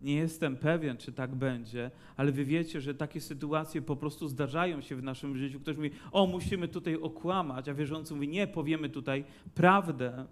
Nie 0.00 0.14
jestem 0.14 0.56
pewien, 0.56 0.96
czy 0.96 1.12
tak 1.12 1.34
będzie, 1.34 1.90
ale 2.16 2.32
wy 2.32 2.44
wiecie, 2.44 2.80
że 2.80 2.94
takie 2.94 3.20
sytuacje 3.20 3.82
po 3.82 3.96
prostu 3.96 4.28
zdarzają 4.28 4.80
się 4.80 4.96
w 4.96 5.02
naszym 5.02 5.36
życiu. 5.36 5.60
Ktoś 5.60 5.76
mówi, 5.76 5.90
o, 6.12 6.26
musimy 6.26 6.68
tutaj 6.68 6.94
okłamać, 6.96 7.68
a 7.68 7.74
wierzący 7.74 8.14
mówi, 8.14 8.28
nie, 8.28 8.46
powiemy 8.46 8.88
tutaj 8.88 9.24
prawdę. 9.54 10.26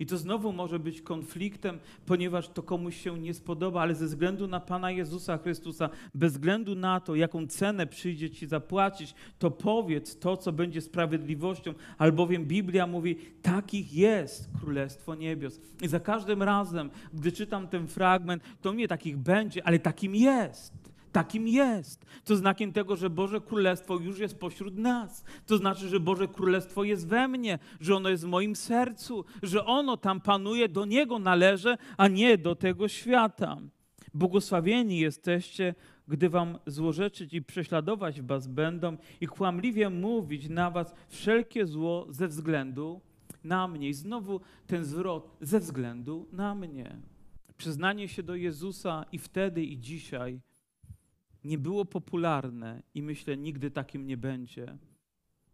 I 0.00 0.06
to 0.06 0.18
znowu 0.18 0.52
może 0.52 0.78
być 0.78 1.02
konfliktem, 1.02 1.78
ponieważ 2.06 2.48
to 2.48 2.62
komuś 2.62 2.96
się 2.96 3.18
nie 3.18 3.34
spodoba, 3.34 3.80
ale 3.82 3.94
ze 3.94 4.06
względu 4.06 4.46
na 4.46 4.60
Pana 4.60 4.90
Jezusa 4.90 5.38
Chrystusa, 5.38 5.90
bez 6.14 6.32
względu 6.32 6.74
na 6.74 7.00
to, 7.00 7.14
jaką 7.14 7.46
cenę 7.46 7.86
przyjdzie 7.86 8.30
Ci 8.30 8.46
zapłacić, 8.46 9.14
to 9.38 9.50
powiedz 9.50 10.18
to, 10.18 10.36
co 10.36 10.52
będzie 10.52 10.80
sprawiedliwością, 10.80 11.74
albowiem 11.98 12.44
Biblia 12.44 12.86
mówi, 12.86 13.16
takich 13.42 13.94
jest 13.94 14.48
Królestwo 14.60 15.14
Niebios. 15.14 15.60
I 15.82 15.88
za 15.88 16.00
każdym 16.00 16.42
razem, 16.42 16.90
gdy 17.14 17.32
czytam 17.32 17.68
ten 17.68 17.88
fragment, 17.88 18.42
to 18.60 18.72
nie 18.72 18.88
takich 18.88 19.16
będzie, 19.16 19.66
ale 19.66 19.78
takim 19.78 20.14
jest 20.14 20.83
takim 21.14 21.48
jest. 21.48 22.06
To 22.24 22.36
znakiem 22.36 22.72
tego, 22.72 22.96
że 22.96 23.10
Boże 23.10 23.40
Królestwo 23.40 23.98
już 23.98 24.18
jest 24.18 24.38
pośród 24.38 24.78
nas. 24.78 25.24
To 25.46 25.56
znaczy, 25.56 25.88
że 25.88 26.00
Boże 26.00 26.28
Królestwo 26.28 26.84
jest 26.84 27.08
we 27.08 27.28
mnie, 27.28 27.58
że 27.80 27.96
ono 27.96 28.08
jest 28.08 28.24
w 28.24 28.28
moim 28.28 28.56
sercu, 28.56 29.24
że 29.42 29.64
ono 29.64 29.96
tam 29.96 30.20
panuje, 30.20 30.68
do 30.68 30.84
Niego 30.84 31.18
należy, 31.18 31.76
a 31.96 32.08
nie 32.08 32.38
do 32.38 32.54
tego 32.54 32.88
świata. 32.88 33.56
Błogosławieni 34.14 34.98
jesteście, 34.98 35.74
gdy 36.08 36.28
wam 36.28 36.58
złorzeczyć 36.66 37.34
i 37.34 37.42
prześladować 37.42 38.22
was 38.22 38.46
będą 38.46 38.96
i 39.20 39.26
kłamliwie 39.26 39.90
mówić 39.90 40.48
na 40.48 40.70
was 40.70 40.94
wszelkie 41.08 41.66
zło 41.66 42.06
ze 42.10 42.28
względu 42.28 43.00
na 43.44 43.68
mnie. 43.68 43.88
I 43.88 43.94
znowu 43.94 44.40
ten 44.66 44.84
zwrot 44.84 45.36
ze 45.40 45.60
względu 45.60 46.28
na 46.32 46.54
mnie. 46.54 46.96
Przyznanie 47.56 48.08
się 48.08 48.22
do 48.22 48.34
Jezusa 48.34 49.04
i 49.12 49.18
wtedy, 49.18 49.64
i 49.64 49.78
dzisiaj 49.78 50.40
nie 51.44 51.58
było 51.58 51.84
popularne 51.84 52.82
i 52.94 53.02
myślę, 53.02 53.36
nigdy 53.36 53.70
takim 53.70 54.06
nie 54.06 54.16
będzie. 54.16 54.78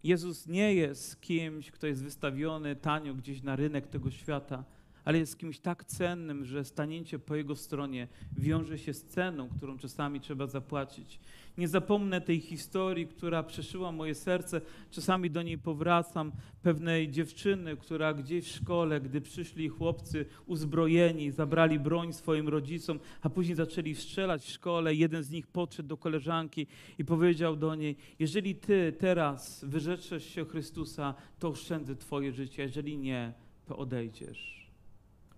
Jezus 0.02 0.46
nie 0.46 0.74
jest 0.74 1.20
kimś, 1.20 1.70
kto 1.70 1.86
jest 1.86 2.04
wystawiony 2.04 2.76
tanio 2.76 3.14
gdzieś 3.14 3.42
na 3.42 3.56
rynek 3.56 3.86
tego 3.86 4.10
świata 4.10 4.64
ale 5.04 5.18
jest 5.18 5.38
kimś 5.38 5.58
tak 5.58 5.84
cennym, 5.84 6.44
że 6.44 6.64
stanięcie 6.64 7.18
po 7.18 7.36
jego 7.36 7.56
stronie 7.56 8.08
wiąże 8.38 8.78
się 8.78 8.94
z 8.94 9.04
ceną, 9.04 9.48
którą 9.48 9.78
czasami 9.78 10.20
trzeba 10.20 10.46
zapłacić. 10.46 11.20
Nie 11.58 11.68
zapomnę 11.68 12.20
tej 12.20 12.40
historii, 12.40 13.06
która 13.06 13.42
przeszyła 13.42 13.92
moje 13.92 14.14
serce. 14.14 14.60
Czasami 14.90 15.30
do 15.30 15.42
niej 15.42 15.58
powracam. 15.58 16.32
Pewnej 16.62 17.10
dziewczyny, 17.10 17.76
która 17.76 18.14
gdzieś 18.14 18.44
w 18.44 18.56
szkole, 18.56 19.00
gdy 19.00 19.20
przyszli 19.20 19.68
chłopcy 19.68 20.26
uzbrojeni, 20.46 21.30
zabrali 21.30 21.78
broń 21.78 22.12
swoim 22.12 22.48
rodzicom, 22.48 23.00
a 23.22 23.30
później 23.30 23.56
zaczęli 23.56 23.94
strzelać 23.94 24.44
w 24.44 24.50
szkole. 24.50 24.94
Jeden 24.94 25.22
z 25.22 25.30
nich 25.30 25.46
podszedł 25.46 25.88
do 25.88 25.96
koleżanki 25.96 26.66
i 26.98 27.04
powiedział 27.04 27.56
do 27.56 27.74
niej: 27.74 27.96
Jeżeli 28.18 28.54
ty 28.54 28.92
teraz 28.98 29.64
wyrzeczesz 29.64 30.24
się 30.24 30.44
Chrystusa, 30.44 31.14
to 31.38 31.48
oszczędzę 31.48 31.96
twoje 31.96 32.32
życie. 32.32 32.62
Jeżeli 32.62 32.98
nie, 32.98 33.32
to 33.66 33.76
odejdziesz. 33.76 34.59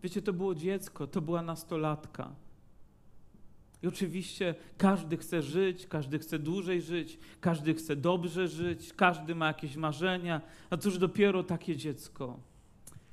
Wiecie, 0.03 0.23
to 0.23 0.33
było 0.33 0.55
dziecko, 0.55 1.07
to 1.07 1.21
była 1.21 1.43
nastolatka. 1.43 2.35
I 3.83 3.87
oczywiście 3.87 4.55
każdy 4.79 5.17
chce 5.17 5.43
żyć, 5.43 5.87
każdy 5.87 6.19
chce 6.19 6.39
dłużej 6.39 6.83
żyć, 6.83 7.19
każdy 7.41 7.75
chce 7.75 7.97
dobrze 7.97 8.49
żyć, 8.49 8.93
każdy 8.93 9.35
ma 9.35 9.47
jakieś 9.47 9.77
marzenia, 9.77 10.41
a 10.71 10.77
cóż 10.77 10.99
dopiero 10.99 11.43
takie 11.43 11.77
dziecko. 11.77 12.41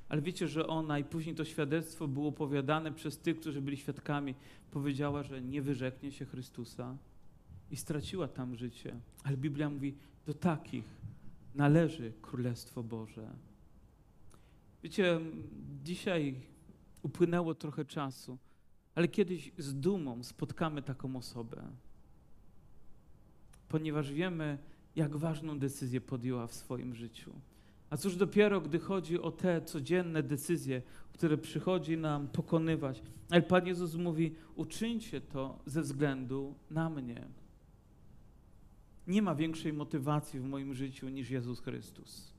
Ale 0.08 0.22
wiecie, 0.22 0.48
że 0.48 0.66
ona 0.66 0.98
i 0.98 1.04
później 1.04 1.34
to 1.34 1.44
świadectwo 1.44 2.08
było 2.08 2.28
opowiadane 2.28 2.92
przez 2.92 3.18
tych, 3.18 3.40
którzy 3.40 3.60
byli 3.60 3.76
świadkami, 3.76 4.34
powiedziała, 4.70 5.22
że 5.22 5.42
nie 5.42 5.62
wyrzeknie 5.62 6.12
się 6.12 6.24
Chrystusa 6.24 6.96
i 7.70 7.76
straciła 7.76 8.28
tam 8.28 8.56
życie. 8.56 8.96
Ale 9.24 9.36
Biblia 9.36 9.70
mówi, 9.70 9.94
do 10.26 10.34
takich 10.34 10.84
należy 11.54 12.12
Królestwo 12.22 12.82
Boże. 12.82 13.30
Wiecie, 14.82 15.20
dzisiaj 15.84 16.34
upłynęło 17.02 17.54
trochę 17.54 17.84
czasu, 17.84 18.38
ale 18.94 19.08
kiedyś 19.08 19.52
z 19.58 19.74
dumą 19.74 20.22
spotkamy 20.22 20.82
taką 20.82 21.16
osobę, 21.16 21.62
ponieważ 23.68 24.12
wiemy, 24.12 24.58
jak 24.96 25.16
ważną 25.16 25.58
decyzję 25.58 26.00
podjęła 26.00 26.46
w 26.46 26.54
swoim 26.54 26.94
życiu. 26.94 27.32
A 27.90 27.96
cóż 27.96 28.16
dopiero, 28.16 28.60
gdy 28.60 28.78
chodzi 28.78 29.20
o 29.20 29.30
te 29.30 29.62
codzienne 29.62 30.22
decyzje, 30.22 30.82
które 31.12 31.38
przychodzi 31.38 31.96
nam 31.96 32.28
pokonywać. 32.28 33.02
Ale 33.30 33.42
Pan 33.42 33.66
Jezus 33.66 33.94
mówi: 33.94 34.34
uczyńcie 34.54 35.20
to 35.20 35.58
ze 35.66 35.82
względu 35.82 36.54
na 36.70 36.90
mnie. 36.90 37.26
Nie 39.06 39.22
ma 39.22 39.34
większej 39.34 39.72
motywacji 39.72 40.40
w 40.40 40.44
moim 40.44 40.74
życiu 40.74 41.08
niż 41.08 41.30
Jezus 41.30 41.60
Chrystus. 41.60 42.32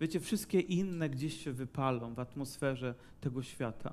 Wiecie, 0.00 0.20
wszystkie 0.20 0.60
inne 0.60 1.10
gdzieś 1.10 1.44
się 1.44 1.52
wypalą 1.52 2.14
w 2.14 2.18
atmosferze 2.18 2.94
tego 3.20 3.42
świata, 3.42 3.92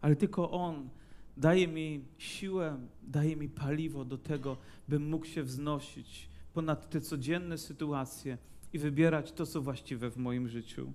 ale 0.00 0.16
tylko 0.16 0.50
On 0.50 0.88
daje 1.36 1.68
mi 1.68 2.04
siłę, 2.18 2.78
daje 3.02 3.36
mi 3.36 3.48
paliwo 3.48 4.04
do 4.04 4.18
tego, 4.18 4.56
bym 4.88 5.08
mógł 5.08 5.26
się 5.26 5.42
wznosić 5.42 6.28
ponad 6.56 6.90
te 6.90 7.00
codzienne 7.00 7.58
sytuacje 7.58 8.38
i 8.72 8.78
wybierać 8.78 9.32
to, 9.32 9.46
co 9.46 9.62
właściwe 9.62 10.10
w 10.10 10.16
moim 10.16 10.48
życiu. 10.48 10.92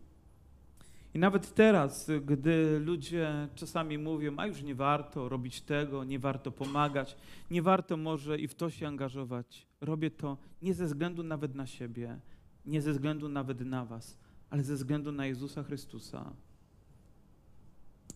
I 1.13 1.19
nawet 1.19 1.53
teraz, 1.53 2.11
gdy 2.26 2.80
ludzie 2.80 3.47
czasami 3.55 3.97
mówią, 3.97 4.34
a 4.38 4.47
już 4.47 4.61
nie 4.61 4.76
warto 4.76 5.30
robić 5.30 5.61
tego, 5.61 6.03
nie 6.03 6.19
warto 6.19 6.51
pomagać, 6.51 7.15
nie 7.51 7.61
warto 7.61 7.97
może 7.97 8.39
i 8.39 8.47
w 8.47 8.55
to 8.55 8.69
się 8.69 8.88
angażować, 8.88 9.67
robię 9.82 10.11
to 10.11 10.38
nie 10.61 10.74
ze 10.74 10.86
względu 10.86 11.24
nawet 11.24 11.55
na 11.55 11.67
siebie, 11.67 12.19
nie 12.66 12.82
ze 12.82 12.91
względu 12.91 13.30
nawet 13.30 13.62
na 13.62 13.86
Was, 13.86 14.18
ale 14.49 14.64
ze 14.64 14.76
względu 14.76 15.12
na 15.12 15.26
Jezusa 15.26 15.64
Chrystusa. 15.64 16.34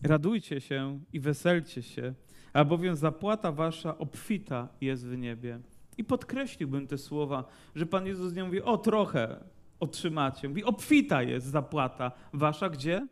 Radujcie 0.02 0.60
się 0.60 1.00
i 1.12 1.20
weselcie 1.20 1.82
się, 1.82 2.14
albowiem 2.52 2.96
zapłata 2.96 3.52
Wasza 3.52 3.98
obfita 3.98 4.68
jest 4.80 5.06
w 5.06 5.16
niebie. 5.16 5.60
I 5.98 6.04
podkreśliłbym 6.04 6.86
te 6.86 6.98
słowa, 6.98 7.44
że 7.74 7.86
Pan 7.86 8.06
Jezus 8.06 8.34
nie 8.34 8.44
mówi, 8.44 8.62
o 8.62 8.78
trochę 8.78 9.44
otrzymacie. 9.80 10.48
Mówi, 10.48 10.64
obfita 10.64 11.22
jest 11.22 11.46
zapłata 11.46 12.12
wasza 12.32 12.68
gdzie? 12.68 13.06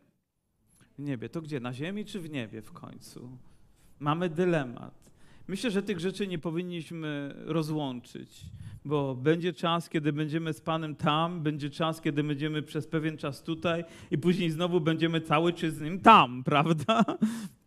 W 0.97 1.03
niebie. 1.03 1.29
To 1.29 1.41
gdzie? 1.41 1.59
Na 1.59 1.73
ziemi 1.73 2.05
czy 2.05 2.19
w 2.19 2.29
niebie 2.29 2.61
w 2.61 2.71
końcu? 2.71 3.37
Mamy 3.99 4.29
dylemat. 4.29 5.04
Myślę, 5.47 5.71
że 5.71 5.81
tych 5.81 5.99
rzeczy 5.99 6.27
nie 6.27 6.39
powinniśmy 6.39 7.35
rozłączyć, 7.45 8.41
bo 8.85 9.15
będzie 9.15 9.53
czas, 9.53 9.89
kiedy 9.89 10.13
będziemy 10.13 10.53
z 10.53 10.61
Panem 10.61 10.95
tam, 10.95 11.41
będzie 11.41 11.69
czas, 11.69 12.01
kiedy 12.01 12.23
będziemy 12.23 12.61
przez 12.61 12.87
pewien 12.87 13.17
czas 13.17 13.43
tutaj 13.43 13.83
i 14.11 14.17
później 14.17 14.51
znowu 14.51 14.81
będziemy 14.81 15.21
cały 15.21 15.53
czas 15.53 15.73
z 15.73 15.81
Nim 15.81 15.99
tam, 15.99 16.43
prawda? 16.45 17.05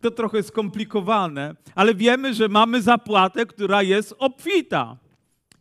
To 0.01 0.11
trochę 0.11 0.43
skomplikowane, 0.43 1.55
ale 1.75 1.95
wiemy, 1.95 2.33
że 2.33 2.47
mamy 2.47 2.81
zapłatę, 2.81 3.45
która 3.45 3.83
jest 3.83 4.15
obfita. 4.19 4.97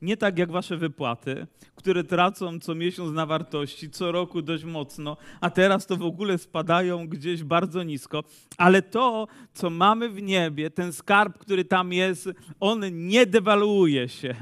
Nie 0.02 0.16
tak 0.16 0.38
jak 0.38 0.50
wasze 0.50 0.76
wypłaty, 0.76 1.46
które 1.74 2.04
tracą 2.04 2.60
co 2.60 2.74
miesiąc 2.74 3.12
na 3.12 3.26
wartości, 3.26 3.90
co 3.90 4.12
roku 4.12 4.42
dość 4.42 4.64
mocno, 4.64 5.16
a 5.40 5.50
teraz 5.50 5.86
to 5.86 5.96
w 5.96 6.02
ogóle 6.02 6.38
spadają 6.38 7.08
gdzieś 7.08 7.44
bardzo 7.44 7.82
nisko. 7.82 8.24
Ale 8.56 8.82
to, 8.82 9.28
co 9.54 9.70
mamy 9.70 10.08
w 10.08 10.22
niebie, 10.22 10.70
ten 10.70 10.92
skarb, 10.92 11.38
który 11.38 11.64
tam 11.64 11.92
jest, 11.92 12.28
on 12.60 13.06
nie 13.06 13.26
dewaluuje 13.26 14.08
się. 14.08 14.34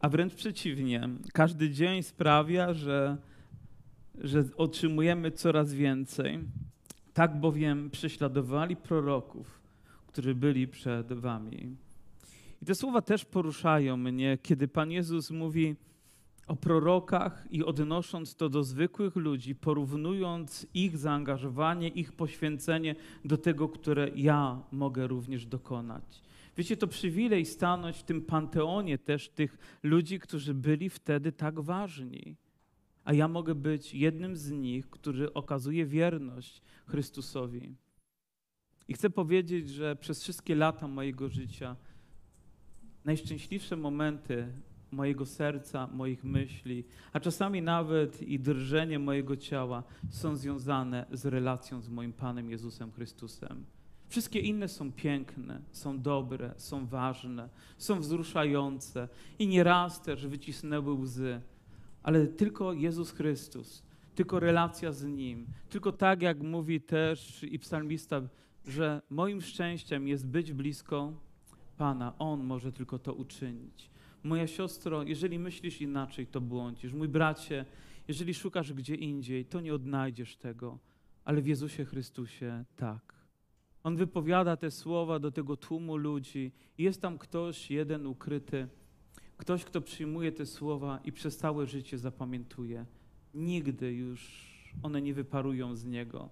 A 0.00 0.08
wręcz 0.08 0.34
przeciwnie, 0.34 1.08
każdy 1.32 1.70
dzień 1.70 2.02
sprawia, 2.02 2.74
że, 2.74 3.16
że 4.18 4.44
otrzymujemy 4.56 5.30
coraz 5.30 5.74
więcej. 5.74 6.40
Tak 7.14 7.40
bowiem 7.40 7.90
prześladowali 7.90 8.76
proroków, 8.76 9.60
którzy 10.06 10.34
byli 10.34 10.68
przed 10.68 11.12
wami. 11.12 11.76
I 12.64 12.66
te 12.66 12.74
słowa 12.74 13.02
też 13.02 13.24
poruszają 13.24 13.96
mnie, 13.96 14.38
kiedy 14.42 14.68
Pan 14.68 14.90
Jezus 14.90 15.30
mówi 15.30 15.76
o 16.46 16.56
prorokach 16.56 17.46
i 17.50 17.64
odnosząc 17.64 18.36
to 18.36 18.48
do 18.48 18.62
zwykłych 18.62 19.16
ludzi, 19.16 19.54
porównując 19.54 20.66
ich 20.74 20.98
zaangażowanie, 20.98 21.88
ich 21.88 22.12
poświęcenie 22.12 22.94
do 23.24 23.36
tego, 23.36 23.68
które 23.68 24.10
ja 24.16 24.62
mogę 24.72 25.06
również 25.06 25.46
dokonać. 25.46 26.22
Wiecie, 26.56 26.76
to 26.76 26.86
przywilej 26.86 27.46
stanąć 27.46 27.96
w 27.96 28.02
tym 28.02 28.22
panteonie 28.22 28.98
też 28.98 29.28
tych 29.28 29.58
ludzi, 29.82 30.20
którzy 30.20 30.54
byli 30.54 30.90
wtedy 30.90 31.32
tak 31.32 31.60
ważni. 31.60 32.36
A 33.04 33.12
ja 33.12 33.28
mogę 33.28 33.54
być 33.54 33.94
jednym 33.94 34.36
z 34.36 34.50
nich, 34.50 34.90
który 34.90 35.32
okazuje 35.32 35.86
wierność 35.86 36.62
Chrystusowi. 36.86 37.74
I 38.88 38.94
chcę 38.94 39.10
powiedzieć, 39.10 39.70
że 39.70 39.96
przez 39.96 40.22
wszystkie 40.22 40.54
lata 40.54 40.88
mojego 40.88 41.28
życia 41.28 41.76
najszczęśliwsze 43.04 43.76
momenty 43.76 44.48
mojego 44.90 45.26
serca, 45.26 45.86
moich 45.86 46.24
myśli, 46.24 46.84
a 47.12 47.20
czasami 47.20 47.62
nawet 47.62 48.22
i 48.22 48.40
drżenie 48.40 48.98
mojego 48.98 49.36
ciała 49.36 49.82
są 50.10 50.36
związane 50.36 51.06
z 51.12 51.26
relacją 51.26 51.80
z 51.80 51.88
moim 51.88 52.12
Panem 52.12 52.50
Jezusem 52.50 52.92
Chrystusem. 52.92 53.64
Wszystkie 54.08 54.40
inne 54.40 54.68
są 54.68 54.92
piękne, 54.92 55.60
są 55.72 56.00
dobre, 56.00 56.54
są 56.56 56.86
ważne, 56.86 57.48
są 57.78 58.00
wzruszające 58.00 59.08
i 59.38 59.48
nieraz 59.48 60.02
też 60.02 60.26
wycisnęły 60.26 60.92
łzy, 60.92 61.40
ale 62.02 62.26
tylko 62.26 62.72
Jezus 62.72 63.10
Chrystus, 63.10 63.82
tylko 64.14 64.40
relacja 64.40 64.92
z 64.92 65.04
Nim, 65.04 65.46
tylko 65.68 65.92
tak 65.92 66.22
jak 66.22 66.42
mówi 66.42 66.80
też 66.80 67.42
i 67.42 67.58
psalmista, 67.58 68.22
że 68.66 69.02
moim 69.10 69.40
szczęściem 69.40 70.08
jest 70.08 70.26
być 70.26 70.52
blisko 70.52 71.12
Pana. 71.76 72.18
On 72.18 72.44
może 72.44 72.72
tylko 72.72 72.98
to 72.98 73.14
uczynić. 73.14 73.90
Moja 74.22 74.46
siostro, 74.46 75.02
jeżeli 75.02 75.38
myślisz 75.38 75.80
inaczej, 75.80 76.26
to 76.26 76.40
błądzisz. 76.40 76.92
Mój 76.92 77.08
bracie, 77.08 77.64
jeżeli 78.08 78.34
szukasz 78.34 78.72
gdzie 78.72 78.94
indziej, 78.94 79.44
to 79.44 79.60
nie 79.60 79.74
odnajdziesz 79.74 80.36
tego, 80.36 80.78
ale 81.24 81.42
w 81.42 81.46
Jezusie 81.46 81.84
Chrystusie 81.84 82.64
tak. 82.76 83.14
On 83.82 83.96
wypowiada 83.96 84.56
te 84.56 84.70
słowa 84.70 85.18
do 85.18 85.30
tego 85.30 85.56
tłumu 85.56 85.96
ludzi 85.96 86.52
jest 86.78 87.00
tam 87.00 87.18
ktoś 87.18 87.70
jeden 87.70 88.06
ukryty, 88.06 88.68
ktoś, 89.36 89.64
kto 89.64 89.80
przyjmuje 89.80 90.32
te 90.32 90.46
słowa 90.46 91.00
i 91.04 91.12
przez 91.12 91.36
całe 91.36 91.66
życie 91.66 91.98
zapamiętuje. 91.98 92.86
Nigdy 93.34 93.92
już 93.92 94.44
one 94.82 95.02
nie 95.02 95.14
wyparują 95.14 95.76
z 95.76 95.84
niego, 95.84 96.28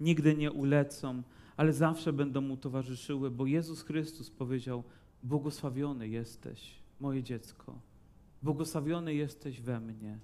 nigdy 0.00 0.36
nie 0.36 0.52
ulecą, 0.52 1.22
ale 1.56 1.72
zawsze 1.72 2.12
będą 2.12 2.40
mu 2.40 2.56
towarzyszyły, 2.56 3.30
bo 3.30 3.46
Jezus 3.46 3.82
Chrystus 3.82 4.30
powiedział: 4.30 4.84
Błogosławiony 5.22 6.08
jesteś, 6.08 6.74
moje 7.00 7.22
dziecko, 7.22 7.78
błogosławiony 8.42 9.14
jesteś 9.14 9.60
we 9.60 9.80
mnie. 9.80 10.18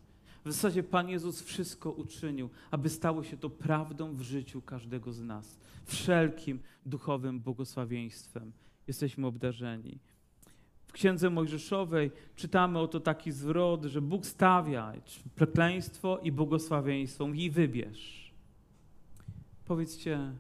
W 0.45 0.53
zasadzie 0.53 0.83
Pan 0.83 1.09
Jezus 1.09 1.43
wszystko 1.43 1.91
uczynił, 1.91 2.49
aby 2.71 2.89
stało 2.89 3.25
się 3.25 3.37
to 3.37 3.51
prawdą 3.51 4.15
w 4.15 4.21
życiu 4.21 4.63
każdego 4.63 5.13
z 5.13 5.23
nas. 5.23 5.59
Wszelkim 5.85 6.59
duchowym 6.87 7.41
błogosławieństwem 7.41 8.53
jesteśmy 8.87 9.27
obdarzeni. 9.27 9.99
W 10.87 10.93
Księdze 10.93 11.31
Mojżeszowej 11.31 12.11
czytamy 12.37 12.79
oto 12.79 13.01
taki 13.01 13.33
zwrot, 13.33 13.85
że 13.85 14.03
Bóg 14.03 14.27
stawia 14.27 14.93
przekleństwo 15.35 16.19
i 16.19 16.33
błogosławieństwo. 16.33 17.27
Mówi, 17.27 17.51
wybierz. 17.51 18.33
Powiedzcie, 19.65 20.33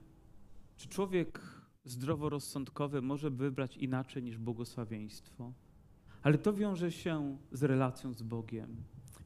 czy 0.82 0.88
człowiek 0.88 1.40
zdroworozsądkowy 1.84 3.02
może 3.02 3.30
wybrać 3.30 3.76
inaczej 3.76 4.22
niż 4.22 4.38
błogosławieństwo? 4.38 5.52
Ale 6.22 6.38
to 6.38 6.52
wiąże 6.52 6.92
się 6.92 7.36
z 7.52 7.62
relacją 7.62 8.12
z 8.12 8.22
Bogiem. 8.22 8.76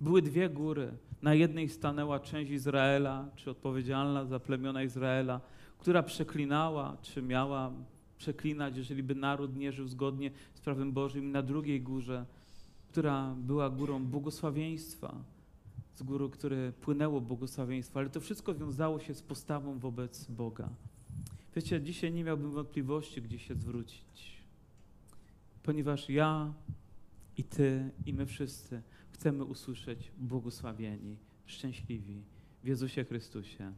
Były 0.00 0.22
dwie 0.22 0.50
góry. 0.50 0.98
Na 1.22 1.34
jednej 1.34 1.68
stanęła 1.68 2.20
część 2.20 2.50
Izraela, 2.50 3.28
czy 3.36 3.50
odpowiedzialna 3.50 4.24
za 4.24 4.40
plemiona 4.40 4.82
Izraela, 4.82 5.40
która 5.78 6.02
przeklinała, 6.02 6.96
czy 7.02 7.22
miała 7.22 7.72
przeklinać, 8.18 8.76
jeżeli 8.76 9.02
by 9.02 9.14
naród 9.14 9.56
nie 9.56 9.72
żył 9.72 9.88
zgodnie 9.88 10.30
z 10.54 10.60
prawem 10.60 10.92
Bożym. 10.92 11.32
Na 11.32 11.42
drugiej 11.42 11.80
górze, 11.80 12.26
która 12.88 13.34
była 13.34 13.70
górą 13.70 14.04
błogosławieństwa, 14.04 15.14
z 15.94 16.02
góry, 16.02 16.28
które 16.30 16.72
płynęło 16.72 17.20
błogosławieństwo, 17.20 17.98
ale 17.98 18.10
to 18.10 18.20
wszystko 18.20 18.54
wiązało 18.54 19.00
się 19.00 19.14
z 19.14 19.22
postawą 19.22 19.78
wobec 19.78 20.30
Boga. 20.30 20.68
Wiecie, 21.56 21.82
dzisiaj 21.82 22.12
nie 22.12 22.24
miałbym 22.24 22.50
wątpliwości, 22.50 23.22
gdzie 23.22 23.38
się 23.38 23.54
zwrócić, 23.54 24.42
ponieważ 25.62 26.10
ja 26.10 26.54
i 27.36 27.44
Ty, 27.44 27.90
i 28.06 28.14
my 28.14 28.26
wszyscy 28.26 28.82
chcemy 29.10 29.44
usłyszeć 29.44 30.12
błogosławieni, 30.18 31.16
szczęśliwi 31.46 32.22
w 32.64 32.66
Jezusie 32.66 33.04
Chrystusie. 33.04 33.72